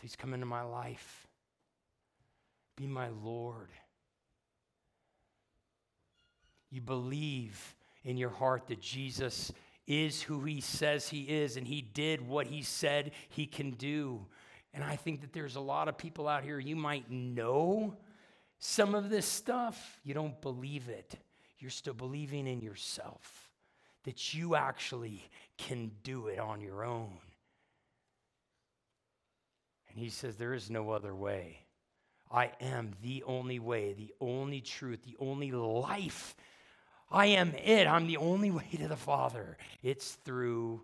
Please 0.00 0.16
come 0.16 0.32
into 0.34 0.46
my 0.46 0.62
life. 0.62 1.26
Be 2.76 2.86
my 2.86 3.08
Lord. 3.08 3.70
You 6.70 6.80
believe 6.80 7.74
in 8.04 8.16
your 8.16 8.30
heart 8.30 8.68
that 8.68 8.80
Jesus 8.80 9.52
is 9.86 10.22
who 10.22 10.44
he 10.44 10.60
says 10.60 11.08
he 11.08 11.22
is, 11.22 11.56
and 11.56 11.66
he 11.66 11.80
did 11.80 12.26
what 12.28 12.46
he 12.46 12.62
said 12.62 13.10
he 13.30 13.46
can 13.46 13.72
do. 13.72 14.24
And 14.72 14.84
I 14.84 14.96
think 14.96 15.22
that 15.22 15.32
there's 15.32 15.56
a 15.56 15.60
lot 15.60 15.88
of 15.88 15.98
people 15.98 16.28
out 16.28 16.44
here, 16.44 16.58
you 16.60 16.76
might 16.76 17.10
know 17.10 17.96
some 18.60 18.94
of 18.94 19.08
this 19.10 19.26
stuff, 19.26 19.98
you 20.04 20.14
don't 20.14 20.40
believe 20.42 20.88
it. 20.88 21.14
You're 21.58 21.70
still 21.70 21.94
believing 21.94 22.46
in 22.46 22.60
yourself, 22.60 23.50
that 24.04 24.34
you 24.34 24.54
actually 24.54 25.24
can 25.56 25.90
do 26.04 26.28
it 26.28 26.38
on 26.38 26.60
your 26.60 26.84
own. 26.84 27.18
And 29.98 30.04
he 30.04 30.10
says, 30.10 30.36
There 30.36 30.54
is 30.54 30.70
no 30.70 30.90
other 30.90 31.12
way. 31.12 31.58
I 32.30 32.52
am 32.60 32.92
the 33.02 33.24
only 33.24 33.58
way, 33.58 33.94
the 33.94 34.14
only 34.20 34.60
truth, 34.60 35.02
the 35.02 35.16
only 35.18 35.50
life. 35.50 36.36
I 37.10 37.26
am 37.26 37.52
it. 37.56 37.88
I'm 37.88 38.06
the 38.06 38.18
only 38.18 38.52
way 38.52 38.68
to 38.78 38.86
the 38.86 38.94
Father. 38.94 39.58
It's 39.82 40.12
through 40.24 40.82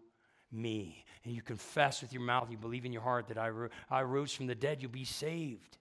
me. 0.50 1.05
And 1.24 1.33
you 1.33 1.42
confess 1.42 2.03
with 2.03 2.12
your 2.12 2.22
mouth, 2.22 2.50
you 2.50 2.57
believe 2.57 2.85
in 2.85 2.92
your 2.92 3.03
heart 3.03 3.29
that 3.29 3.38
I, 3.38 3.50
ro- 3.50 3.68
I 3.88 4.03
rose 4.03 4.35
from 4.35 4.48
the 4.48 4.57
dead, 4.57 4.83
you'll 4.83 4.90
be 4.90 5.05
saved. 5.05 5.79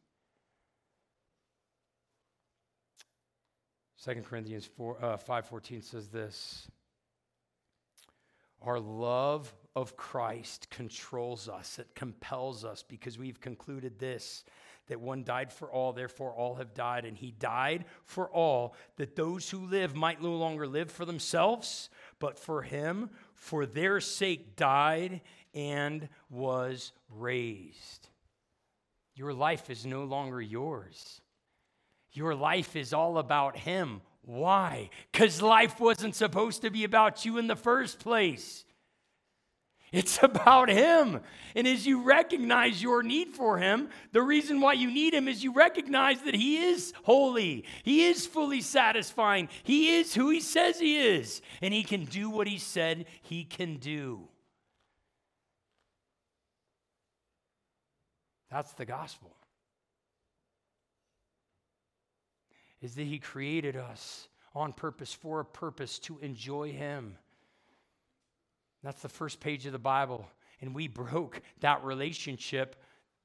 2 4.05 4.13
Corinthians 4.29 4.67
4, 4.77 4.97
uh, 5.03 5.17
5.14 5.17 5.83
says 5.83 6.09
this. 6.09 6.67
Our 8.61 8.79
love 8.79 9.51
of 9.75 9.97
Christ 9.97 10.69
controls 10.69 11.49
us, 11.49 11.79
it 11.79 11.95
compels 11.95 12.63
us 12.63 12.83
because 12.83 13.17
we've 13.17 13.41
concluded 13.41 13.99
this 13.99 14.43
that 14.87 14.99
one 14.99 15.23
died 15.23 15.51
for 15.51 15.71
all, 15.71 15.93
therefore 15.93 16.33
all 16.33 16.55
have 16.55 16.73
died, 16.73 17.05
and 17.05 17.17
he 17.17 17.31
died 17.31 17.85
for 18.03 18.29
all, 18.29 18.75
that 18.97 19.15
those 19.15 19.49
who 19.49 19.59
live 19.59 19.95
might 19.95 20.21
no 20.21 20.35
longer 20.35 20.67
live 20.67 20.91
for 20.91 21.05
themselves, 21.05 21.89
but 22.19 22.37
for 22.37 22.63
him, 22.63 23.09
for 23.33 23.65
their 23.65 24.01
sake 24.01 24.55
died 24.55 25.21
and 25.53 26.09
was 26.29 26.91
raised. 27.09 28.09
Your 29.15 29.33
life 29.33 29.69
is 29.69 29.85
no 29.85 30.03
longer 30.03 30.41
yours. 30.41 31.21
Your 32.11 32.35
life 32.35 32.75
is 32.75 32.93
all 32.93 33.17
about 33.17 33.57
him. 33.57 34.01
Why? 34.23 34.89
Because 35.11 35.41
life 35.41 35.79
wasn't 35.79 36.15
supposed 36.15 36.61
to 36.61 36.71
be 36.71 36.83
about 36.83 37.25
you 37.25 37.37
in 37.37 37.47
the 37.47 37.55
first 37.55 37.99
place. 37.99 38.65
It's 39.93 40.21
about 40.23 40.69
Him. 40.69 41.21
And 41.55 41.67
as 41.67 41.85
you 41.85 42.01
recognize 42.01 42.81
your 42.81 43.03
need 43.03 43.29
for 43.29 43.59
Him, 43.59 43.89
the 44.11 44.23
reason 44.23 44.59
why 44.59 44.73
you 44.73 44.89
need 44.89 45.13
Him 45.13 45.27
is 45.27 45.43
you 45.43 45.53
recognize 45.53 46.19
that 46.23 46.33
He 46.33 46.57
is 46.57 46.93
holy, 47.03 47.63
He 47.83 48.05
is 48.05 48.25
fully 48.25 48.61
satisfying, 48.61 49.49
He 49.61 49.95
is 49.99 50.15
who 50.15 50.31
He 50.31 50.41
says 50.41 50.79
He 50.79 50.97
is, 50.97 51.43
and 51.61 51.71
He 51.71 51.83
can 51.83 52.05
do 52.05 52.27
what 52.27 52.47
He 52.47 52.57
said 52.57 53.05
He 53.21 53.43
can 53.43 53.77
do. 53.77 54.27
That's 58.49 58.73
the 58.73 58.85
gospel. 58.85 59.35
Is 62.81 62.95
that 62.95 63.05
He 63.05 63.19
created 63.19 63.75
us 63.75 64.27
on 64.55 64.73
purpose, 64.73 65.13
for 65.13 65.39
a 65.39 65.45
purpose, 65.45 65.99
to 65.99 66.17
enjoy 66.17 66.71
Him. 66.71 67.17
That's 68.83 69.01
the 69.01 69.09
first 69.09 69.39
page 69.39 69.65
of 69.65 69.71
the 69.71 69.79
Bible. 69.79 70.27
And 70.61 70.75
we 70.75 70.87
broke 70.87 71.41
that 71.61 71.83
relationship 71.83 72.75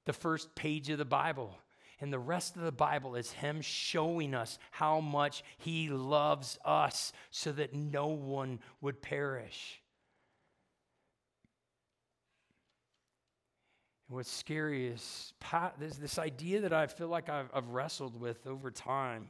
the 0.07 0.13
first 0.13 0.55
page 0.55 0.89
of 0.89 0.99
the 0.99 1.05
Bible. 1.05 1.55
And 2.01 2.13
the 2.13 2.19
rest 2.19 2.57
of 2.57 2.63
the 2.63 2.73
Bible 2.73 3.17
is 3.17 3.31
Him 3.33 3.61
showing 3.61 4.35
us 4.35 4.59
how 4.71 5.01
much 5.01 5.43
He 5.59 5.89
loves 5.89 6.59
us 6.65 7.13
so 7.31 7.53
that 7.53 7.75
no 7.75 8.07
one 8.07 8.61
would 8.81 9.03
perish. 9.03 9.83
And 14.09 14.17
what's 14.17 14.31
scary 14.31 14.87
is 14.87 15.33
there's 15.79 15.99
this 15.99 16.19
idea 16.19 16.63
that 16.63 16.73
I 16.73 16.87
feel 16.87 17.09
like 17.09 17.29
I've, 17.29 17.51
I've 17.53 17.69
wrestled 17.69 18.19
with 18.19 18.47
over 18.47 18.71
time. 18.71 19.27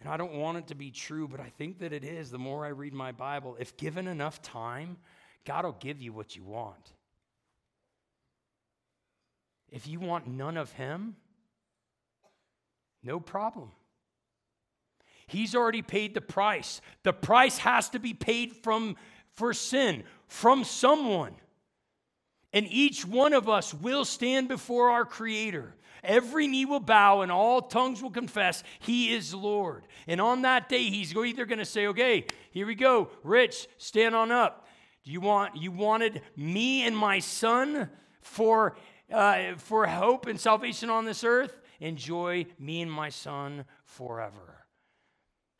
And 0.00 0.08
I 0.08 0.16
don't 0.16 0.34
want 0.34 0.58
it 0.58 0.66
to 0.68 0.74
be 0.74 0.90
true, 0.90 1.28
but 1.28 1.38
I 1.38 1.50
think 1.58 1.78
that 1.80 1.92
it 1.92 2.02
is 2.02 2.30
the 2.30 2.38
more 2.38 2.64
I 2.64 2.70
read 2.70 2.94
my 2.94 3.12
Bible. 3.12 3.56
If 3.60 3.76
given 3.76 4.08
enough 4.08 4.40
time, 4.40 4.96
God 5.44 5.64
will 5.64 5.76
give 5.80 6.00
you 6.00 6.12
what 6.12 6.36
you 6.36 6.44
want. 6.44 6.92
If 9.70 9.86
you 9.86 10.00
want 10.00 10.26
none 10.26 10.56
of 10.56 10.72
Him, 10.72 11.16
no 13.02 13.18
problem. 13.18 13.70
He's 15.26 15.54
already 15.54 15.82
paid 15.82 16.14
the 16.14 16.20
price. 16.20 16.80
The 17.04 17.12
price 17.12 17.58
has 17.58 17.88
to 17.90 17.98
be 17.98 18.12
paid 18.12 18.52
from 18.52 18.96
for 19.34 19.54
sin 19.54 20.04
from 20.32 20.64
someone. 20.64 21.34
And 22.52 22.66
each 22.70 23.06
one 23.06 23.32
of 23.32 23.48
us 23.48 23.72
will 23.72 24.04
stand 24.04 24.48
before 24.48 24.90
our 24.90 25.04
creator. 25.04 25.74
Every 26.02 26.46
knee 26.48 26.64
will 26.64 26.80
bow 26.80 27.20
and 27.20 27.30
all 27.30 27.62
tongues 27.62 28.02
will 28.02 28.10
confess 28.10 28.62
he 28.80 29.14
is 29.14 29.32
Lord. 29.32 29.84
And 30.06 30.20
on 30.20 30.42
that 30.42 30.68
day, 30.68 30.84
he's 30.84 31.16
either 31.16 31.46
going 31.46 31.60
to 31.60 31.64
say, 31.64 31.86
okay, 31.86 32.26
here 32.50 32.66
we 32.66 32.74
go, 32.74 33.08
Rich, 33.22 33.68
stand 33.78 34.14
on 34.14 34.30
up. 34.30 34.66
Do 35.04 35.10
you 35.10 35.20
want 35.20 35.56
you 35.56 35.72
wanted 35.72 36.22
me 36.36 36.86
and 36.86 36.96
my 36.96 37.18
son 37.18 37.90
for 38.20 38.76
uh, 39.10 39.54
for 39.56 39.86
hope 39.86 40.26
and 40.26 40.38
salvation 40.38 40.90
on 40.90 41.04
this 41.04 41.24
earth? 41.24 41.60
Enjoy 41.80 42.46
me 42.58 42.82
and 42.82 42.92
my 42.92 43.08
son 43.08 43.64
forever. 43.84 44.66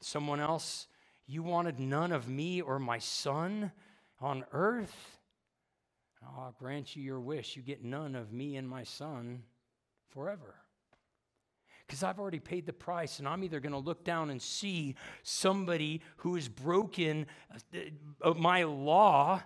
Someone 0.01 0.41
else, 0.41 0.87
you 1.27 1.43
wanted 1.43 1.81
none 1.81 2.13
of 2.13 2.29
me 2.29 2.61
or 2.61 2.79
my 2.79 2.99
son 2.99 3.73
on 4.21 4.45
earth? 4.53 5.19
I'll 6.25 6.55
grant 6.59 6.95
you 6.95 7.03
your 7.03 7.21
wish. 7.21 7.57
You 7.57 7.63
get 7.63 7.85
none 7.85 8.15
of 8.15 8.33
me 8.33 8.57
and 8.57 8.69
my 8.69 8.85
son 8.85 9.43
forever. 10.11 10.55
Because 11.93 12.05
I've 12.05 12.19
already 12.19 12.39
paid 12.39 12.65
the 12.65 12.73
price, 12.73 13.19
and 13.19 13.29
I'm 13.29 13.45
either 13.45 13.61
going 13.61 13.75
to 13.75 13.79
look 13.79 14.03
down 14.03 14.31
and 14.31 14.41
see 14.41 14.95
somebody 15.23 16.01
who 16.17 16.37
has 16.37 16.49
broken 16.49 17.27
uh, 18.23 18.33
my 18.33 18.63
law 18.63 19.43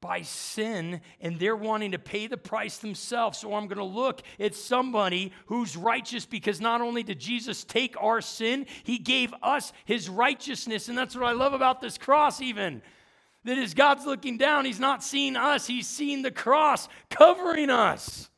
by 0.00 0.22
sin 0.22 1.02
and 1.20 1.38
they're 1.38 1.54
wanting 1.54 1.92
to 1.92 1.98
pay 1.98 2.28
the 2.28 2.38
price 2.38 2.78
themselves. 2.78 3.36
So 3.36 3.52
I'm 3.52 3.66
going 3.66 3.76
to 3.76 3.84
look 3.84 4.22
at 4.40 4.54
somebody 4.54 5.32
who's 5.48 5.76
righteous 5.76 6.24
because 6.24 6.62
not 6.62 6.80
only 6.80 7.02
did 7.02 7.20
Jesus 7.20 7.62
take 7.62 7.94
our 8.02 8.22
sin, 8.22 8.64
he 8.82 8.96
gave 8.96 9.34
us 9.42 9.74
his 9.84 10.08
righteousness. 10.08 10.88
And 10.88 10.96
that's 10.96 11.14
what 11.14 11.26
I 11.26 11.32
love 11.32 11.52
about 11.52 11.82
this 11.82 11.98
cross, 11.98 12.40
even. 12.40 12.80
That 13.44 13.58
as 13.58 13.74
God's 13.74 14.06
looking 14.06 14.38
down, 14.38 14.64
he's 14.64 14.80
not 14.80 15.04
seeing 15.04 15.36
us, 15.36 15.66
he's 15.66 15.86
seeing 15.86 16.22
the 16.22 16.30
cross 16.30 16.88
covering 17.10 17.68
us 17.68 18.30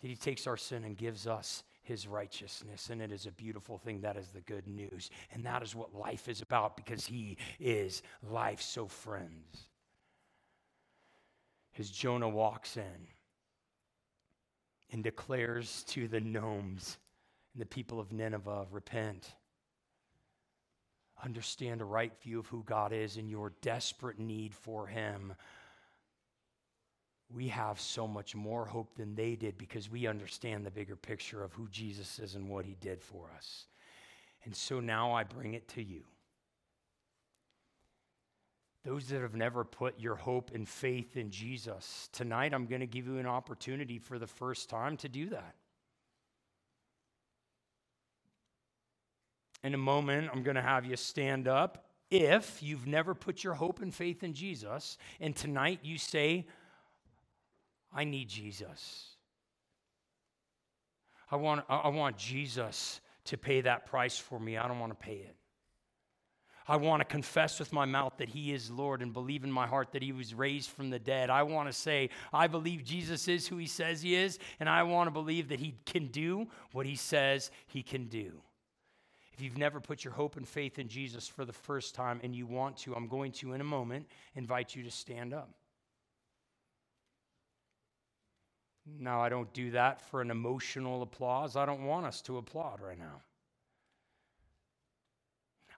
that 0.00 0.08
he 0.08 0.16
takes 0.16 0.46
our 0.46 0.56
sin 0.56 0.84
and 0.84 0.96
gives 0.96 1.26
us 1.26 1.64
his 1.82 2.06
righteousness. 2.06 2.90
And 2.90 3.00
it 3.00 3.10
is 3.10 3.26
a 3.26 3.32
beautiful 3.32 3.78
thing. 3.78 4.00
That 4.02 4.16
is 4.16 4.28
the 4.28 4.40
good 4.42 4.66
news. 4.68 5.10
And 5.32 5.44
that 5.44 5.62
is 5.62 5.74
what 5.74 5.94
life 5.94 6.28
is 6.28 6.42
about 6.42 6.76
because 6.76 7.06
he 7.06 7.38
is 7.58 8.02
life. 8.22 8.60
So, 8.60 8.86
friends, 8.86 9.68
as 11.78 11.90
Jonah 11.90 12.28
walks 12.28 12.76
in 12.76 13.08
and 14.92 15.02
declares 15.02 15.84
to 15.88 16.08
the 16.08 16.20
gnomes 16.20 16.98
and 17.54 17.62
the 17.62 17.66
people 17.66 18.00
of 18.00 18.12
Nineveh, 18.12 18.66
repent. 18.70 19.34
Understand 21.24 21.80
a 21.80 21.84
right 21.84 22.12
view 22.22 22.38
of 22.38 22.46
who 22.46 22.62
God 22.64 22.92
is 22.92 23.16
and 23.16 23.28
your 23.28 23.52
desperate 23.60 24.18
need 24.18 24.54
for 24.54 24.86
Him 24.86 25.34
we 27.34 27.48
have 27.48 27.78
so 27.78 28.08
much 28.08 28.34
more 28.34 28.64
hope 28.64 28.94
than 28.96 29.14
they 29.14 29.36
did 29.36 29.58
because 29.58 29.90
we 29.90 30.06
understand 30.06 30.64
the 30.64 30.70
bigger 30.70 30.96
picture 30.96 31.42
of 31.44 31.52
who 31.52 31.68
Jesus 31.68 32.18
is 32.18 32.34
and 32.34 32.48
what 32.48 32.64
he 32.64 32.76
did 32.80 33.02
for 33.02 33.30
us. 33.36 33.66
And 34.44 34.56
so 34.56 34.80
now 34.80 35.12
I 35.12 35.24
bring 35.24 35.54
it 35.54 35.68
to 35.68 35.82
you. 35.82 36.04
Those 38.84 39.08
that 39.08 39.20
have 39.20 39.34
never 39.34 39.64
put 39.64 40.00
your 40.00 40.14
hope 40.14 40.52
and 40.54 40.66
faith 40.66 41.16
in 41.16 41.30
Jesus, 41.30 42.08
tonight 42.12 42.54
I'm 42.54 42.66
going 42.66 42.80
to 42.80 42.86
give 42.86 43.06
you 43.06 43.18
an 43.18 43.26
opportunity 43.26 43.98
for 43.98 44.18
the 44.18 44.26
first 44.26 44.70
time 44.70 44.96
to 44.98 45.08
do 45.08 45.28
that. 45.30 45.54
In 49.62 49.74
a 49.74 49.78
moment, 49.78 50.30
I'm 50.32 50.42
going 50.42 50.54
to 50.54 50.62
have 50.62 50.86
you 50.86 50.96
stand 50.96 51.48
up 51.48 51.84
if 52.10 52.62
you've 52.62 52.86
never 52.86 53.14
put 53.14 53.44
your 53.44 53.54
hope 53.54 53.82
and 53.82 53.94
faith 53.94 54.22
in 54.22 54.32
Jesus, 54.32 54.96
and 55.20 55.36
tonight 55.36 55.80
you 55.82 55.98
say, 55.98 56.46
I 57.92 58.04
need 58.04 58.28
Jesus. 58.28 59.06
I 61.30 61.36
want, 61.36 61.64
I 61.68 61.88
want 61.88 62.16
Jesus 62.16 63.00
to 63.24 63.36
pay 63.36 63.60
that 63.62 63.86
price 63.86 64.16
for 64.16 64.38
me. 64.38 64.56
I 64.56 64.66
don't 64.66 64.78
want 64.78 64.98
to 64.98 65.06
pay 65.06 65.16
it. 65.16 65.34
I 66.70 66.76
want 66.76 67.00
to 67.00 67.06
confess 67.06 67.58
with 67.58 67.72
my 67.72 67.86
mouth 67.86 68.14
that 68.18 68.28
He 68.28 68.52
is 68.52 68.70
Lord 68.70 69.00
and 69.00 69.12
believe 69.12 69.42
in 69.42 69.50
my 69.50 69.66
heart 69.66 69.92
that 69.92 70.02
He 70.02 70.12
was 70.12 70.34
raised 70.34 70.68
from 70.70 70.90
the 70.90 70.98
dead. 70.98 71.30
I 71.30 71.42
want 71.42 71.68
to 71.68 71.72
say, 71.72 72.10
I 72.30 72.46
believe 72.46 72.84
Jesus 72.84 73.26
is 73.26 73.48
who 73.48 73.56
He 73.56 73.66
says 73.66 74.02
He 74.02 74.14
is, 74.14 74.38
and 74.60 74.68
I 74.68 74.82
want 74.82 75.06
to 75.06 75.10
believe 75.10 75.48
that 75.48 75.60
He 75.60 75.74
can 75.86 76.08
do 76.08 76.46
what 76.72 76.84
He 76.84 76.94
says 76.94 77.50
He 77.66 77.82
can 77.82 78.08
do. 78.08 78.42
If 79.32 79.40
you've 79.40 79.56
never 79.56 79.80
put 79.80 80.04
your 80.04 80.12
hope 80.12 80.36
and 80.36 80.46
faith 80.46 80.78
in 80.78 80.88
Jesus 80.88 81.26
for 81.26 81.46
the 81.46 81.52
first 81.52 81.94
time 81.94 82.20
and 82.22 82.34
you 82.34 82.46
want 82.46 82.76
to, 82.78 82.94
I'm 82.94 83.08
going 83.08 83.32
to, 83.32 83.54
in 83.54 83.60
a 83.60 83.64
moment, 83.64 84.06
invite 84.34 84.74
you 84.74 84.82
to 84.82 84.90
stand 84.90 85.32
up. 85.32 85.50
Now, 88.98 89.20
I 89.20 89.28
don't 89.28 89.52
do 89.52 89.70
that 89.72 90.00
for 90.00 90.20
an 90.20 90.30
emotional 90.30 91.02
applause. 91.02 91.56
I 91.56 91.66
don't 91.66 91.84
want 91.84 92.06
us 92.06 92.20
to 92.22 92.38
applaud 92.38 92.80
right 92.80 92.98
now. 92.98 93.22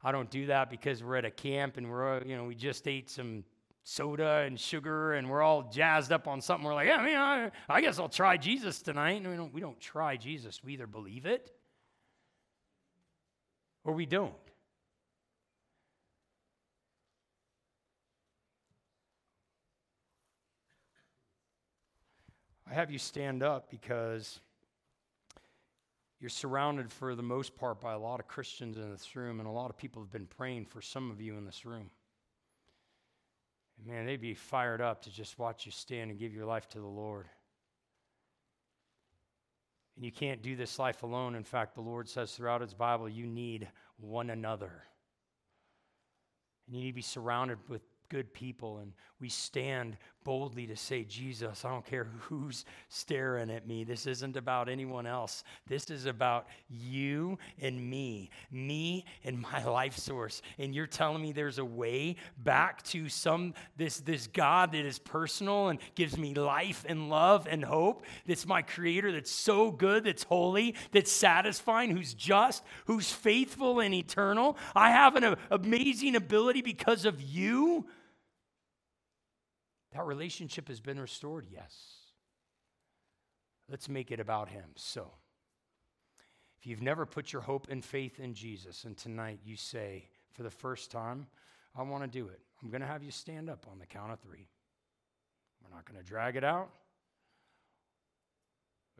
I 0.02 0.12
don't 0.12 0.30
do 0.30 0.46
that 0.46 0.70
because 0.70 1.02
we're 1.02 1.16
at 1.16 1.24
a 1.24 1.30
camp 1.30 1.76
and 1.76 1.90
we're, 1.90 2.22
you 2.24 2.36
know, 2.36 2.44
we 2.44 2.54
just 2.54 2.88
ate 2.88 3.10
some 3.10 3.44
soda 3.82 4.44
and 4.46 4.58
sugar 4.58 5.14
and 5.14 5.28
we're 5.28 5.42
all 5.42 5.70
jazzed 5.70 6.12
up 6.12 6.26
on 6.26 6.40
something. 6.40 6.66
We're 6.66 6.74
like, 6.74 6.88
yeah, 6.88 6.96
I 6.96 7.04
mean, 7.04 7.16
I, 7.16 7.50
I 7.68 7.80
guess 7.80 7.98
I'll 7.98 8.08
try 8.08 8.36
Jesus 8.36 8.80
tonight. 8.80 9.22
we 9.22 9.36
don't, 9.36 9.52
we 9.52 9.60
don't 9.60 9.80
try 9.80 10.16
Jesus. 10.16 10.62
We 10.64 10.74
either 10.74 10.86
believe 10.86 11.26
it 11.26 11.52
or 13.84 13.92
we 13.92 14.06
don't. 14.06 14.32
I 22.70 22.74
have 22.74 22.92
you 22.92 23.00
stand 23.00 23.42
up 23.42 23.68
because 23.68 24.38
you're 26.20 26.30
surrounded 26.30 26.92
for 26.92 27.16
the 27.16 27.22
most 27.22 27.56
part 27.56 27.80
by 27.80 27.94
a 27.94 27.98
lot 27.98 28.20
of 28.20 28.28
Christians 28.28 28.76
in 28.76 28.92
this 28.92 29.16
room, 29.16 29.40
and 29.40 29.48
a 29.48 29.50
lot 29.50 29.70
of 29.70 29.76
people 29.76 30.00
have 30.00 30.12
been 30.12 30.26
praying 30.26 30.66
for 30.66 30.80
some 30.80 31.10
of 31.10 31.20
you 31.20 31.36
in 31.36 31.44
this 31.44 31.66
room. 31.66 31.90
And 33.76 33.86
man, 33.88 34.06
they'd 34.06 34.20
be 34.20 34.34
fired 34.34 34.80
up 34.80 35.02
to 35.02 35.10
just 35.10 35.36
watch 35.36 35.66
you 35.66 35.72
stand 35.72 36.12
and 36.12 36.20
give 36.20 36.32
your 36.32 36.46
life 36.46 36.68
to 36.68 36.78
the 36.78 36.86
Lord. 36.86 37.26
And 39.96 40.04
you 40.04 40.12
can't 40.12 40.40
do 40.40 40.54
this 40.54 40.78
life 40.78 41.02
alone. 41.02 41.34
In 41.34 41.42
fact, 41.42 41.74
the 41.74 41.80
Lord 41.80 42.08
says 42.08 42.30
throughout 42.30 42.60
His 42.60 42.74
Bible, 42.74 43.08
you 43.08 43.26
need 43.26 43.66
one 43.96 44.30
another. 44.30 44.84
And 46.66 46.76
you 46.76 46.84
need 46.84 46.92
to 46.92 46.94
be 46.94 47.02
surrounded 47.02 47.58
with 47.68 47.82
good 48.10 48.34
people. 48.34 48.78
And 48.78 48.92
we 49.20 49.30
stand 49.30 49.96
boldly 50.24 50.66
to 50.66 50.76
say, 50.76 51.04
Jesus, 51.04 51.64
I 51.64 51.70
don't 51.70 51.84
care 51.84 52.04
who's 52.20 52.64
staring 52.88 53.50
at 53.50 53.66
me. 53.66 53.84
This 53.84 54.06
isn't 54.06 54.36
about 54.36 54.68
anyone 54.68 55.06
else. 55.06 55.44
This 55.66 55.88
is 55.90 56.04
about 56.04 56.46
you 56.68 57.38
and 57.60 57.88
me, 57.88 58.30
me 58.50 59.06
and 59.24 59.40
my 59.40 59.64
life 59.70 59.96
source. 59.96 60.42
And 60.58 60.74
you're 60.74 60.86
telling 60.86 61.22
me 61.22 61.32
there's 61.32 61.58
a 61.58 61.64
way 61.64 62.16
back 62.36 62.82
to 62.84 63.08
some 63.08 63.54
this 63.76 64.00
this 64.00 64.26
God 64.26 64.72
that 64.72 64.84
is 64.84 64.98
personal 64.98 65.68
and 65.68 65.78
gives 65.94 66.18
me 66.18 66.34
life 66.34 66.84
and 66.86 67.08
love 67.08 67.46
and 67.48 67.64
hope. 67.64 68.04
That's 68.26 68.46
my 68.46 68.62
creator 68.62 69.12
that's 69.12 69.30
so 69.30 69.70
good, 69.70 70.04
that's 70.04 70.24
holy, 70.24 70.74
that's 70.92 71.12
satisfying, 71.12 71.96
who's 71.96 72.12
just, 72.14 72.62
who's 72.86 73.10
faithful 73.10 73.80
and 73.80 73.94
eternal. 73.94 74.58
I 74.74 74.90
have 74.90 75.16
an 75.16 75.36
amazing 75.50 76.16
ability 76.16 76.62
because 76.62 77.04
of 77.04 77.22
you 77.22 77.86
that 79.92 80.06
relationship 80.06 80.68
has 80.68 80.80
been 80.80 81.00
restored? 81.00 81.46
Yes. 81.50 81.74
Let's 83.68 83.88
make 83.88 84.10
it 84.10 84.20
about 84.20 84.48
Him. 84.48 84.64
So, 84.76 85.10
if 86.58 86.66
you've 86.66 86.82
never 86.82 87.06
put 87.06 87.32
your 87.32 87.42
hope 87.42 87.68
and 87.70 87.84
faith 87.84 88.20
in 88.20 88.34
Jesus, 88.34 88.84
and 88.84 88.96
tonight 88.96 89.40
you 89.44 89.56
say, 89.56 90.04
for 90.32 90.42
the 90.42 90.50
first 90.50 90.90
time, 90.90 91.26
I 91.76 91.82
want 91.82 92.04
to 92.04 92.08
do 92.08 92.26
it, 92.28 92.40
I'm 92.62 92.70
going 92.70 92.82
to 92.82 92.86
have 92.86 93.02
you 93.02 93.10
stand 93.10 93.48
up 93.48 93.66
on 93.70 93.78
the 93.78 93.86
count 93.86 94.12
of 94.12 94.20
three. 94.20 94.48
We're 95.62 95.74
not 95.74 95.84
going 95.90 95.98
to 95.98 96.06
drag 96.06 96.36
it 96.36 96.44
out. 96.44 96.70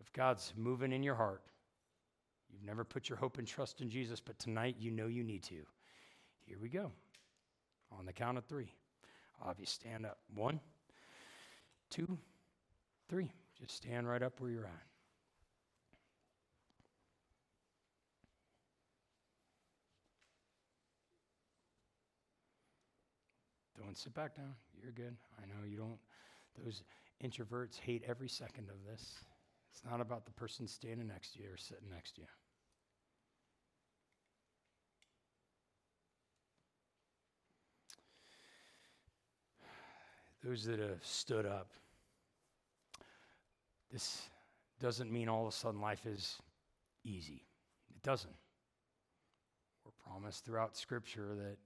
If 0.00 0.12
God's 0.12 0.52
moving 0.56 0.92
in 0.92 1.02
your 1.02 1.14
heart, 1.14 1.42
you've 2.50 2.64
never 2.64 2.84
put 2.84 3.08
your 3.08 3.18
hope 3.18 3.38
and 3.38 3.46
trust 3.46 3.80
in 3.80 3.90
Jesus, 3.90 4.20
but 4.20 4.38
tonight 4.38 4.76
you 4.78 4.90
know 4.90 5.06
you 5.06 5.22
need 5.22 5.42
to. 5.44 5.66
Here 6.46 6.58
we 6.60 6.68
go. 6.68 6.90
On 7.98 8.06
the 8.06 8.12
count 8.12 8.38
of 8.38 8.44
three. 8.46 8.72
You 9.58 9.66
stand 9.66 10.06
up. 10.06 10.18
One 10.34 10.60
two, 11.90 12.18
three. 13.08 13.30
Just 13.58 13.76
stand 13.76 14.08
right 14.08 14.22
up 14.22 14.40
where 14.40 14.50
you're 14.50 14.64
at. 14.64 14.86
Don't 23.78 23.98
sit 23.98 24.14
back 24.14 24.36
down. 24.36 24.54
You're 24.80 24.92
good. 24.92 25.16
I 25.42 25.46
know 25.46 25.66
you 25.68 25.76
don't. 25.76 25.98
Those 26.64 26.84
introverts 27.24 27.78
hate 27.78 28.04
every 28.06 28.28
second 28.28 28.68
of 28.70 28.76
this. 28.88 29.16
It's 29.72 29.82
not 29.90 30.00
about 30.00 30.24
the 30.26 30.32
person 30.32 30.68
standing 30.68 31.08
next 31.08 31.32
to 31.32 31.40
you 31.40 31.48
or 31.52 31.56
sitting 31.56 31.88
next 31.90 32.14
to 32.14 32.20
you. 32.20 32.26
Those 40.44 40.64
that 40.64 40.78
have 40.78 41.04
stood 41.04 41.46
up. 41.46 41.72
This 43.92 44.22
doesn't 44.80 45.10
mean 45.10 45.28
all 45.28 45.42
of 45.42 45.52
a 45.52 45.56
sudden 45.56 45.80
life 45.80 46.06
is 46.06 46.38
easy. 47.04 47.44
It 47.94 48.02
doesn't. 48.02 48.34
We're 49.84 50.12
promised 50.12 50.44
throughout 50.44 50.76
Scripture 50.76 51.34
that 51.34 51.56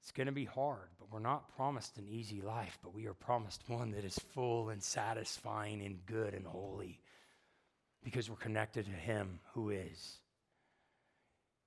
it's 0.00 0.12
going 0.12 0.26
to 0.26 0.32
be 0.32 0.44
hard, 0.44 0.88
but 0.98 1.12
we're 1.12 1.20
not 1.20 1.54
promised 1.54 1.96
an 1.96 2.08
easy 2.08 2.40
life, 2.40 2.78
but 2.82 2.94
we 2.94 3.06
are 3.06 3.14
promised 3.14 3.62
one 3.68 3.92
that 3.92 4.04
is 4.04 4.18
full 4.34 4.70
and 4.70 4.82
satisfying 4.82 5.80
and 5.82 6.04
good 6.06 6.34
and 6.34 6.46
holy 6.46 7.00
because 8.02 8.28
we're 8.28 8.36
connected 8.36 8.84
to 8.86 8.90
Him 8.90 9.38
who 9.54 9.70
is. 9.70 10.18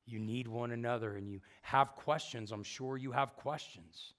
You 0.05 0.19
need 0.19 0.47
one 0.47 0.71
another 0.71 1.15
and 1.15 1.27
you 1.27 1.41
have 1.61 1.95
questions. 1.95 2.51
I'm 2.51 2.63
sure 2.63 2.97
you 2.97 3.11
have 3.11 3.35
questions. 3.37 4.13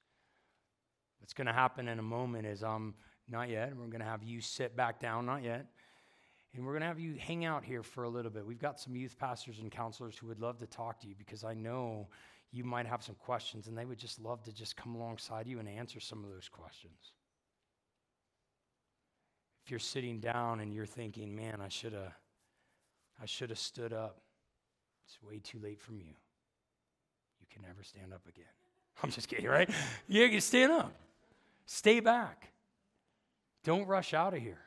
What's 1.26 1.34
going 1.34 1.48
to 1.48 1.52
happen 1.52 1.88
in 1.88 1.98
a 1.98 2.02
moment 2.02 2.46
is 2.46 2.62
um, 2.62 2.94
not 3.28 3.48
yet. 3.48 3.72
We're 3.76 3.88
going 3.88 3.98
to 3.98 4.06
have 4.06 4.22
you 4.22 4.40
sit 4.40 4.76
back 4.76 5.00
down, 5.00 5.26
not 5.26 5.42
yet. 5.42 5.66
And 6.54 6.64
we're 6.64 6.70
going 6.70 6.82
to 6.82 6.86
have 6.86 7.00
you 7.00 7.16
hang 7.18 7.44
out 7.44 7.64
here 7.64 7.82
for 7.82 8.04
a 8.04 8.08
little 8.08 8.30
bit. 8.30 8.46
We've 8.46 8.60
got 8.60 8.78
some 8.78 8.94
youth 8.94 9.18
pastors 9.18 9.58
and 9.58 9.68
counselors 9.68 10.16
who 10.16 10.28
would 10.28 10.38
love 10.38 10.58
to 10.58 10.68
talk 10.68 11.00
to 11.00 11.08
you 11.08 11.16
because 11.18 11.42
I 11.42 11.52
know 11.52 12.06
you 12.52 12.62
might 12.62 12.86
have 12.86 13.02
some 13.02 13.16
questions 13.16 13.66
and 13.66 13.76
they 13.76 13.84
would 13.84 13.98
just 13.98 14.20
love 14.20 14.44
to 14.44 14.52
just 14.52 14.76
come 14.76 14.94
alongside 14.94 15.48
you 15.48 15.58
and 15.58 15.68
answer 15.68 15.98
some 15.98 16.22
of 16.22 16.30
those 16.30 16.48
questions. 16.48 17.10
If 19.64 19.72
you're 19.72 19.80
sitting 19.80 20.20
down 20.20 20.60
and 20.60 20.72
you're 20.72 20.86
thinking, 20.86 21.34
man, 21.34 21.60
I 21.60 21.68
should 21.68 21.92
have 21.92 22.12
I 23.20 23.26
should 23.26 23.50
have 23.50 23.58
stood 23.58 23.92
up. 23.92 24.20
It's 25.08 25.20
way 25.24 25.40
too 25.40 25.58
late 25.58 25.80
for 25.80 25.94
you. 25.94 26.14
You 27.40 27.46
can 27.50 27.62
never 27.62 27.82
stand 27.82 28.14
up 28.14 28.22
again. 28.28 28.44
I'm 29.02 29.10
just 29.10 29.26
kidding, 29.26 29.46
right? 29.46 29.68
Yeah, 30.06 30.26
you 30.26 30.30
can 30.30 30.40
stand 30.40 30.70
up. 30.70 30.92
Stay 31.66 32.00
back. 32.00 32.48
Don't 33.64 33.86
rush 33.86 34.14
out 34.14 34.34
of 34.34 34.40
here. 34.40 34.60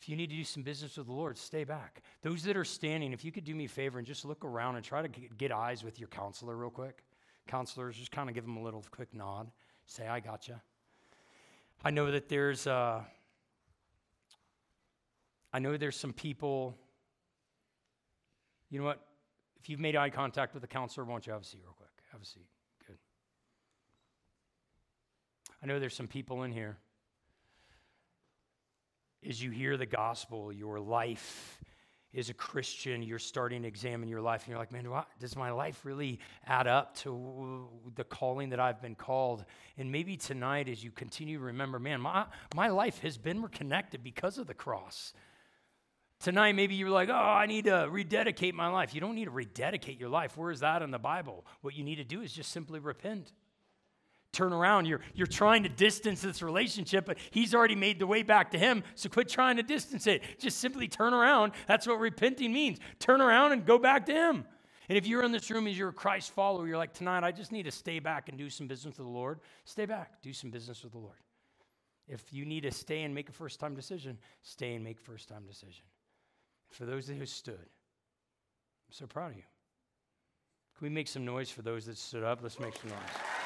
If 0.00 0.08
you 0.08 0.14
need 0.16 0.30
to 0.30 0.36
do 0.36 0.44
some 0.44 0.62
business 0.62 0.96
with 0.96 1.06
the 1.06 1.12
Lord, 1.12 1.36
stay 1.36 1.64
back. 1.64 2.02
Those 2.22 2.44
that 2.44 2.56
are 2.56 2.64
standing, 2.64 3.12
if 3.12 3.24
you 3.24 3.32
could 3.32 3.44
do 3.44 3.54
me 3.54 3.64
a 3.64 3.68
favor 3.68 3.98
and 3.98 4.06
just 4.06 4.24
look 4.24 4.44
around 4.44 4.76
and 4.76 4.84
try 4.84 5.02
to 5.02 5.08
get 5.08 5.50
eyes 5.50 5.82
with 5.82 5.98
your 5.98 6.08
counselor 6.08 6.56
real 6.56 6.70
quick. 6.70 7.02
Counselors, 7.48 7.96
just 7.96 8.12
kind 8.12 8.28
of 8.28 8.34
give 8.34 8.44
them 8.44 8.56
a 8.56 8.62
little 8.62 8.84
quick 8.92 9.12
nod. 9.12 9.50
Say, 9.86 10.06
I 10.06 10.20
got 10.20 10.46
you. 10.46 10.54
I 11.84 11.90
know 11.90 12.10
that 12.10 12.28
there's, 12.28 12.66
uh, 12.66 13.02
I 15.52 15.58
know 15.58 15.76
there's 15.76 15.96
some 15.96 16.12
people. 16.12 16.76
You 18.70 18.78
know 18.78 18.84
what? 18.84 19.00
If 19.60 19.68
you've 19.68 19.80
made 19.80 19.96
eye 19.96 20.10
contact 20.10 20.54
with 20.54 20.60
the 20.60 20.68
counselor, 20.68 21.04
why 21.04 21.14
don't 21.14 21.26
you 21.26 21.32
have 21.32 21.42
a 21.42 21.44
seat 21.44 21.60
real 21.64 21.72
quick? 21.72 21.88
Have 22.12 22.22
a 22.22 22.24
seat. 22.24 22.46
Good. 22.86 22.98
I 25.62 25.66
know 25.66 25.78
there's 25.78 25.94
some 25.94 26.08
people 26.08 26.42
in 26.44 26.52
here 26.52 26.78
as 29.26 29.42
you 29.42 29.50
hear 29.50 29.76
the 29.76 29.86
gospel, 29.86 30.52
your 30.52 30.78
life 30.78 31.58
is 32.12 32.30
a 32.30 32.34
Christian, 32.34 33.02
you're 33.02 33.18
starting 33.18 33.62
to 33.62 33.68
examine 33.68 34.08
your 34.08 34.22
life 34.22 34.42
and 34.42 34.50
you're 34.50 34.58
like, 34.58 34.72
man, 34.72 34.84
do 34.84 34.94
I, 34.94 35.04
does 35.20 35.36
my 35.36 35.50
life 35.50 35.84
really 35.84 36.20
add 36.46 36.66
up 36.66 36.96
to 36.98 37.68
the 37.96 38.04
calling 38.04 38.48
that 38.50 38.60
I've 38.60 38.80
been 38.80 38.94
called? 38.94 39.44
And 39.76 39.92
maybe 39.92 40.16
tonight, 40.16 40.68
as 40.68 40.82
you 40.82 40.90
continue 40.90 41.38
to 41.38 41.44
remember, 41.44 41.78
man, 41.78 42.00
my, 42.00 42.24
my 42.54 42.68
life 42.68 43.00
has 43.00 43.18
been 43.18 43.42
reconnected 43.42 44.02
because 44.02 44.38
of 44.38 44.46
the 44.46 44.54
cross. 44.54 45.12
Tonight, 46.20 46.52
maybe 46.52 46.74
you're 46.74 46.90
like, 46.90 47.10
oh, 47.10 47.14
I 47.14 47.46
need 47.46 47.66
to 47.66 47.88
rededicate 47.90 48.54
my 48.54 48.68
life. 48.68 48.94
You 48.94 49.00
don't 49.00 49.14
need 49.14 49.26
to 49.26 49.30
rededicate 49.30 50.00
your 50.00 50.08
life. 50.08 50.36
Where 50.36 50.50
is 50.50 50.60
that 50.60 50.82
in 50.82 50.90
the 50.90 50.98
Bible? 50.98 51.44
What 51.60 51.74
you 51.74 51.84
need 51.84 51.96
to 51.96 52.04
do 52.04 52.22
is 52.22 52.32
just 52.32 52.50
simply 52.50 52.80
repent 52.80 53.32
turn 54.38 54.52
around. 54.52 54.86
You're, 54.86 55.00
you're 55.14 55.26
trying 55.26 55.64
to 55.64 55.68
distance 55.68 56.20
this 56.20 56.42
relationship, 56.42 57.06
but 57.06 57.18
he's 57.30 57.54
already 57.54 57.74
made 57.74 57.98
the 57.98 58.06
way 58.06 58.22
back 58.22 58.52
to 58.52 58.58
him. 58.58 58.84
So 58.94 59.08
quit 59.08 59.28
trying 59.28 59.56
to 59.56 59.64
distance 59.64 60.06
it. 60.06 60.22
Just 60.38 60.58
simply 60.58 60.86
turn 60.86 61.12
around. 61.12 61.52
That's 61.66 61.86
what 61.86 61.98
repenting 61.98 62.52
means. 62.52 62.78
Turn 63.00 63.20
around 63.20 63.52
and 63.52 63.66
go 63.66 63.78
back 63.78 64.06
to 64.06 64.12
him. 64.12 64.44
And 64.88 64.96
if 64.96 65.06
you're 65.06 65.24
in 65.24 65.32
this 65.32 65.50
room 65.50 65.66
as 65.66 65.76
you're 65.76 65.88
a 65.88 65.92
Christ 65.92 66.30
follower, 66.32 66.66
you're 66.66 66.78
like, 66.78 66.94
tonight, 66.94 67.24
I 67.24 67.32
just 67.32 67.52
need 67.52 67.64
to 67.64 67.70
stay 67.70 67.98
back 67.98 68.28
and 68.28 68.38
do 68.38 68.48
some 68.48 68.68
business 68.68 68.96
with 68.96 69.06
the 69.06 69.12
Lord. 69.12 69.40
Stay 69.64 69.84
back, 69.84 70.22
do 70.22 70.32
some 70.32 70.50
business 70.50 70.82
with 70.82 70.92
the 70.92 70.98
Lord. 70.98 71.18
If 72.06 72.32
you 72.32 72.46
need 72.46 72.62
to 72.62 72.70
stay 72.70 73.02
and 73.02 73.14
make 73.14 73.28
a 73.28 73.32
first 73.32 73.60
time 73.60 73.74
decision, 73.74 74.18
stay 74.42 74.74
and 74.74 74.84
make 74.84 74.98
first 74.98 75.28
time 75.28 75.44
decision. 75.46 75.84
For 76.70 76.86
those 76.86 77.08
who 77.08 77.26
stood, 77.26 77.54
I'm 77.54 78.92
so 78.92 79.06
proud 79.06 79.32
of 79.32 79.36
you. 79.36 79.42
Can 80.78 80.86
we 80.86 80.90
make 80.90 81.08
some 81.08 81.24
noise 81.24 81.50
for 81.50 81.62
those 81.62 81.84
that 81.86 81.98
stood 81.98 82.22
up? 82.22 82.38
Let's 82.40 82.60
make 82.60 82.74
some 82.76 82.90
noise. 82.90 83.37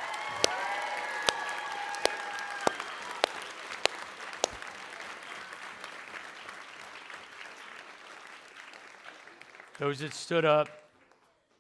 Those 9.83 9.99
that 9.99 10.15
stood 10.15 10.45
up, 10.45 10.69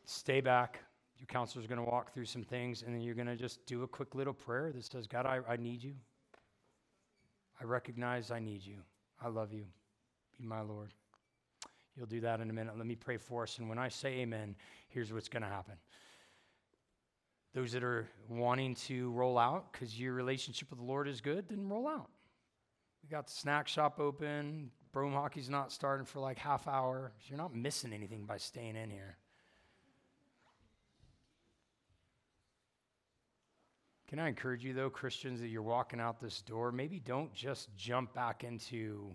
stay 0.05 0.41
back. 0.41 0.79
Your 1.19 1.27
counselor 1.27 1.61
is 1.61 1.67
going 1.67 1.85
to 1.85 1.91
walk 1.91 2.15
through 2.15 2.27
some 2.27 2.45
things, 2.45 2.85
and 2.85 2.95
then 2.95 3.03
you're 3.03 3.17
going 3.17 3.27
to 3.27 3.35
just 3.35 3.67
do 3.67 3.83
a 3.83 3.89
quick 3.89 4.15
little 4.15 4.33
prayer 4.33 4.71
that 4.71 4.85
says, 4.85 5.09
God, 5.09 5.27
I, 5.27 5.41
I 5.49 5.57
need 5.57 5.83
you. 5.83 5.95
I 7.61 7.65
recognize 7.65 8.31
I 8.31 8.39
need 8.39 8.65
you. 8.65 8.77
I 9.21 9.27
love 9.27 9.53
you. 9.53 9.65
Be 10.39 10.47
my 10.47 10.61
Lord. 10.61 10.93
You'll 11.97 12.07
do 12.07 12.21
that 12.21 12.39
in 12.39 12.49
a 12.49 12.53
minute. 12.53 12.79
Let 12.79 12.87
me 12.87 12.95
pray 12.95 13.17
for 13.17 13.43
us. 13.43 13.59
And 13.59 13.69
when 13.69 13.81
I 13.81 13.89
say 13.89 14.21
amen, 14.21 14.55
here's 14.89 15.13
what's 15.13 15.29
going 15.29 15.43
to 15.43 15.49
happen. 15.49 15.75
Those 17.57 17.73
that 17.73 17.83
are 17.83 18.07
wanting 18.29 18.77
to 18.87 19.11
roll 19.11 19.37
out 19.37 19.73
because 19.73 19.99
your 19.99 20.13
relationship 20.13 20.71
with 20.71 20.79
the 20.79 20.85
Lord 20.85 21.09
is 21.09 21.21
good, 21.21 21.49
then 21.49 21.69
roll 21.69 21.89
out. 21.89 22.09
We 23.03 23.09
got 23.09 23.27
the 23.27 23.33
snack 23.33 23.67
shop 23.67 23.99
open. 23.99 24.71
Broom 24.93 25.15
hockey's 25.15 25.49
not 25.49 25.73
starting 25.73 26.05
for 26.05 26.21
like 26.21 26.39
half 26.39 26.69
hour. 26.69 27.13
You're 27.27 27.39
not 27.39 27.55
missing 27.55 27.93
anything 27.93 28.27
by 28.27 28.37
staying 28.37 28.77
in 28.77 28.91
here. 28.91 29.17
Can 34.09 34.19
I 34.19 34.29
encourage 34.29 34.63
you, 34.63 34.75
though, 34.75 34.91
Christians, 34.91 35.41
that 35.41 35.49
you're 35.49 35.63
walking 35.63 35.99
out 35.99 36.21
this 36.21 36.43
door, 36.43 36.71
maybe 36.71 36.99
don't 36.99 37.33
just 37.33 37.75
jump 37.79 38.13
back 38.13 38.45
into 38.45 39.11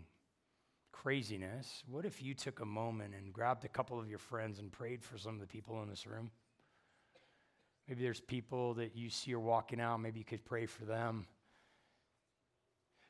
craziness. 0.91 1.83
What 1.87 2.03
if 2.03 2.23
you 2.23 2.33
took 2.33 2.61
a 2.61 2.65
moment 2.65 3.13
and 3.15 3.31
grabbed 3.31 3.63
a 3.63 3.67
couple 3.67 3.99
of 3.99 4.09
your 4.09 4.17
friends 4.17 4.57
and 4.57 4.71
prayed 4.71 5.03
for 5.03 5.19
some 5.19 5.35
of 5.35 5.39
the 5.39 5.45
people 5.45 5.83
in 5.83 5.89
this 5.89 6.07
room? 6.07 6.31
Maybe 7.87 8.01
there's 8.01 8.19
people 8.19 8.73
that 8.73 8.95
you 8.95 9.11
see 9.11 9.33
are 9.35 9.39
walking 9.39 9.79
out. 9.79 9.97
Maybe 9.97 10.17
you 10.17 10.25
could 10.25 10.43
pray 10.43 10.65
for 10.65 10.85
them. 10.85 11.27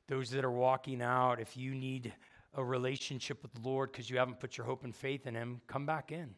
Those 0.10 0.30
that 0.32 0.44
are 0.44 0.52
walking 0.52 1.02
out, 1.02 1.40
if 1.40 1.56
you 1.56 1.74
need 1.74 2.14
a 2.56 2.64
relationship 2.64 3.42
with 3.42 3.54
the 3.54 3.62
Lord 3.62 3.92
because 3.92 4.10
you 4.10 4.18
haven't 4.18 4.40
put 4.40 4.58
your 4.58 4.66
hope 4.66 4.84
and 4.84 4.96
faith 4.96 5.28
in 5.28 5.36
Him, 5.36 5.62
come 5.68 5.86
back 5.86 6.12
in. 6.12 6.36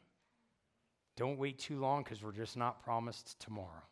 Don't 1.15 1.37
wait 1.37 1.59
too 1.59 1.79
long 1.79 2.03
because 2.03 2.23
we're 2.23 2.31
just 2.31 2.57
not 2.57 2.83
promised 2.83 3.39
tomorrow. 3.39 3.83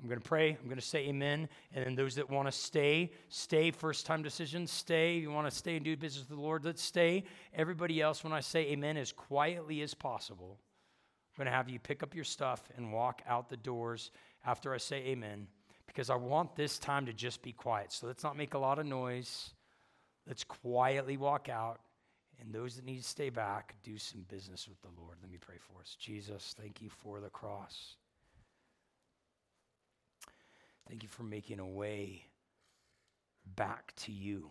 I'm 0.00 0.08
going 0.08 0.20
to 0.20 0.28
pray. 0.28 0.50
I'm 0.50 0.66
going 0.66 0.76
to 0.76 0.84
say 0.84 1.06
amen. 1.08 1.48
And 1.74 1.86
then 1.86 1.94
those 1.94 2.16
that 2.16 2.28
want 2.28 2.48
to 2.48 2.52
stay, 2.52 3.12
stay. 3.28 3.70
First 3.70 4.04
time 4.04 4.22
decisions, 4.22 4.70
stay. 4.70 5.16
You 5.16 5.30
want 5.30 5.48
to 5.48 5.56
stay 5.56 5.76
and 5.76 5.84
do 5.84 5.96
business 5.96 6.28
with 6.28 6.36
the 6.36 6.42
Lord, 6.42 6.64
let's 6.64 6.82
stay. 6.82 7.24
Everybody 7.54 8.02
else, 8.02 8.22
when 8.22 8.32
I 8.32 8.40
say 8.40 8.66
amen, 8.68 8.98
as 8.98 9.12
quietly 9.12 9.80
as 9.80 9.94
possible, 9.94 10.58
I'm 11.36 11.44
going 11.44 11.50
to 11.50 11.56
have 11.56 11.70
you 11.70 11.78
pick 11.78 12.02
up 12.02 12.14
your 12.14 12.24
stuff 12.24 12.62
and 12.76 12.92
walk 12.92 13.22
out 13.26 13.48
the 13.48 13.56
doors 13.56 14.10
after 14.44 14.74
I 14.74 14.78
say 14.78 14.98
amen 14.98 15.46
because 15.86 16.10
I 16.10 16.16
want 16.16 16.56
this 16.56 16.78
time 16.78 17.06
to 17.06 17.12
just 17.12 17.42
be 17.42 17.52
quiet. 17.52 17.92
So 17.92 18.06
let's 18.06 18.22
not 18.22 18.36
make 18.36 18.54
a 18.54 18.58
lot 18.58 18.78
of 18.78 18.86
noise. 18.86 19.50
Let's 20.26 20.44
quietly 20.44 21.16
walk 21.16 21.48
out. 21.48 21.80
And 22.40 22.52
those 22.52 22.76
that 22.76 22.84
need 22.84 22.98
to 22.98 23.08
stay 23.08 23.30
back, 23.30 23.74
do 23.82 23.96
some 23.96 24.26
business 24.28 24.68
with 24.68 24.80
the 24.82 25.00
Lord. 25.00 25.16
Let 25.22 25.30
me 25.30 25.38
pray 25.38 25.56
for 25.58 25.80
us. 25.80 25.96
Jesus, 25.98 26.54
thank 26.60 26.82
you 26.82 26.90
for 26.90 27.20
the 27.20 27.30
cross. 27.30 27.96
Thank 30.88 31.02
you 31.02 31.08
for 31.08 31.22
making 31.22 31.58
a 31.58 31.66
way 31.66 32.26
back 33.54 33.94
to 33.96 34.12
you. 34.12 34.50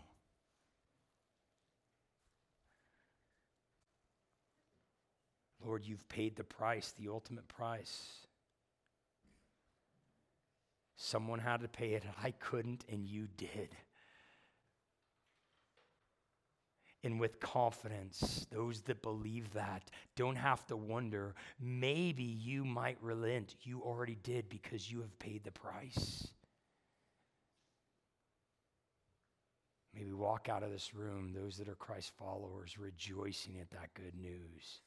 Lord, 5.63 5.85
you've 5.85 6.07
paid 6.09 6.35
the 6.35 6.43
price, 6.43 6.93
the 6.99 7.09
ultimate 7.09 7.47
price. 7.47 8.27
Someone 10.95 11.39
had 11.39 11.61
to 11.61 11.67
pay 11.67 11.93
it, 11.93 12.03
and 12.03 12.13
I 12.23 12.31
couldn't, 12.31 12.83
and 12.89 13.05
you 13.05 13.27
did. 13.37 13.69
And 17.05 17.19
with 17.19 17.39
confidence. 17.39 18.47
Those 18.51 18.81
that 18.81 19.01
believe 19.01 19.53
that 19.53 19.89
don't 20.15 20.35
have 20.35 20.65
to 20.67 20.75
wonder. 20.75 21.35
Maybe 21.61 22.23
you 22.23 22.65
might 22.65 22.97
relent. 23.01 23.55
You 23.61 23.81
already 23.81 24.17
did 24.23 24.49
because 24.49 24.91
you 24.91 25.01
have 25.01 25.17
paid 25.19 25.43
the 25.43 25.51
price. 25.51 26.27
Maybe 29.93 30.11
walk 30.11 30.49
out 30.49 30.63
of 30.63 30.71
this 30.71 30.93
room, 30.93 31.31
those 31.33 31.55
that 31.57 31.69
are 31.69 31.75
Christ 31.75 32.11
followers, 32.17 32.77
rejoicing 32.77 33.59
at 33.61 33.69
that 33.71 33.93
good 33.93 34.19
news. 34.19 34.81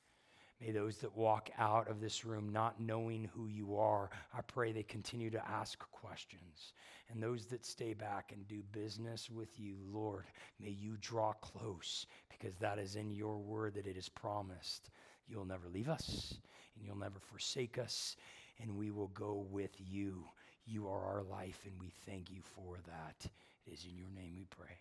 May 0.60 0.72
those 0.72 0.98
that 0.98 1.16
walk 1.16 1.50
out 1.56 1.88
of 1.88 2.00
this 2.00 2.24
room 2.24 2.52
not 2.52 2.80
knowing 2.80 3.30
who 3.32 3.46
you 3.46 3.76
are, 3.76 4.10
I 4.36 4.40
pray 4.40 4.72
they 4.72 4.82
continue 4.82 5.30
to 5.30 5.48
ask 5.48 5.78
questions. 5.92 6.72
And 7.10 7.22
those 7.22 7.46
that 7.46 7.64
stay 7.64 7.94
back 7.94 8.32
and 8.32 8.46
do 8.48 8.62
business 8.72 9.30
with 9.30 9.58
you, 9.58 9.76
Lord, 9.92 10.24
may 10.60 10.70
you 10.70 10.96
draw 11.00 11.32
close 11.34 12.06
because 12.28 12.56
that 12.56 12.78
is 12.78 12.96
in 12.96 13.10
your 13.12 13.38
word 13.38 13.74
that 13.74 13.86
it 13.86 13.96
is 13.96 14.08
promised. 14.08 14.90
You'll 15.28 15.44
never 15.44 15.68
leave 15.68 15.88
us 15.88 16.34
and 16.76 16.86
you'll 16.86 16.96
never 16.96 17.18
forsake 17.18 17.78
us, 17.78 18.16
and 18.60 18.76
we 18.76 18.90
will 18.90 19.08
go 19.08 19.46
with 19.50 19.74
you. 19.78 20.24
You 20.64 20.86
are 20.88 21.04
our 21.04 21.22
life, 21.22 21.60
and 21.64 21.74
we 21.80 21.92
thank 22.06 22.30
you 22.30 22.40
for 22.42 22.76
that. 22.86 23.30
It 23.66 23.72
is 23.72 23.86
in 23.90 23.96
your 23.96 24.10
name 24.14 24.34
we 24.36 24.44
pray. 24.44 24.76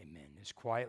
Amen. 0.00 0.28
As 0.40 0.52
quietly 0.52 0.86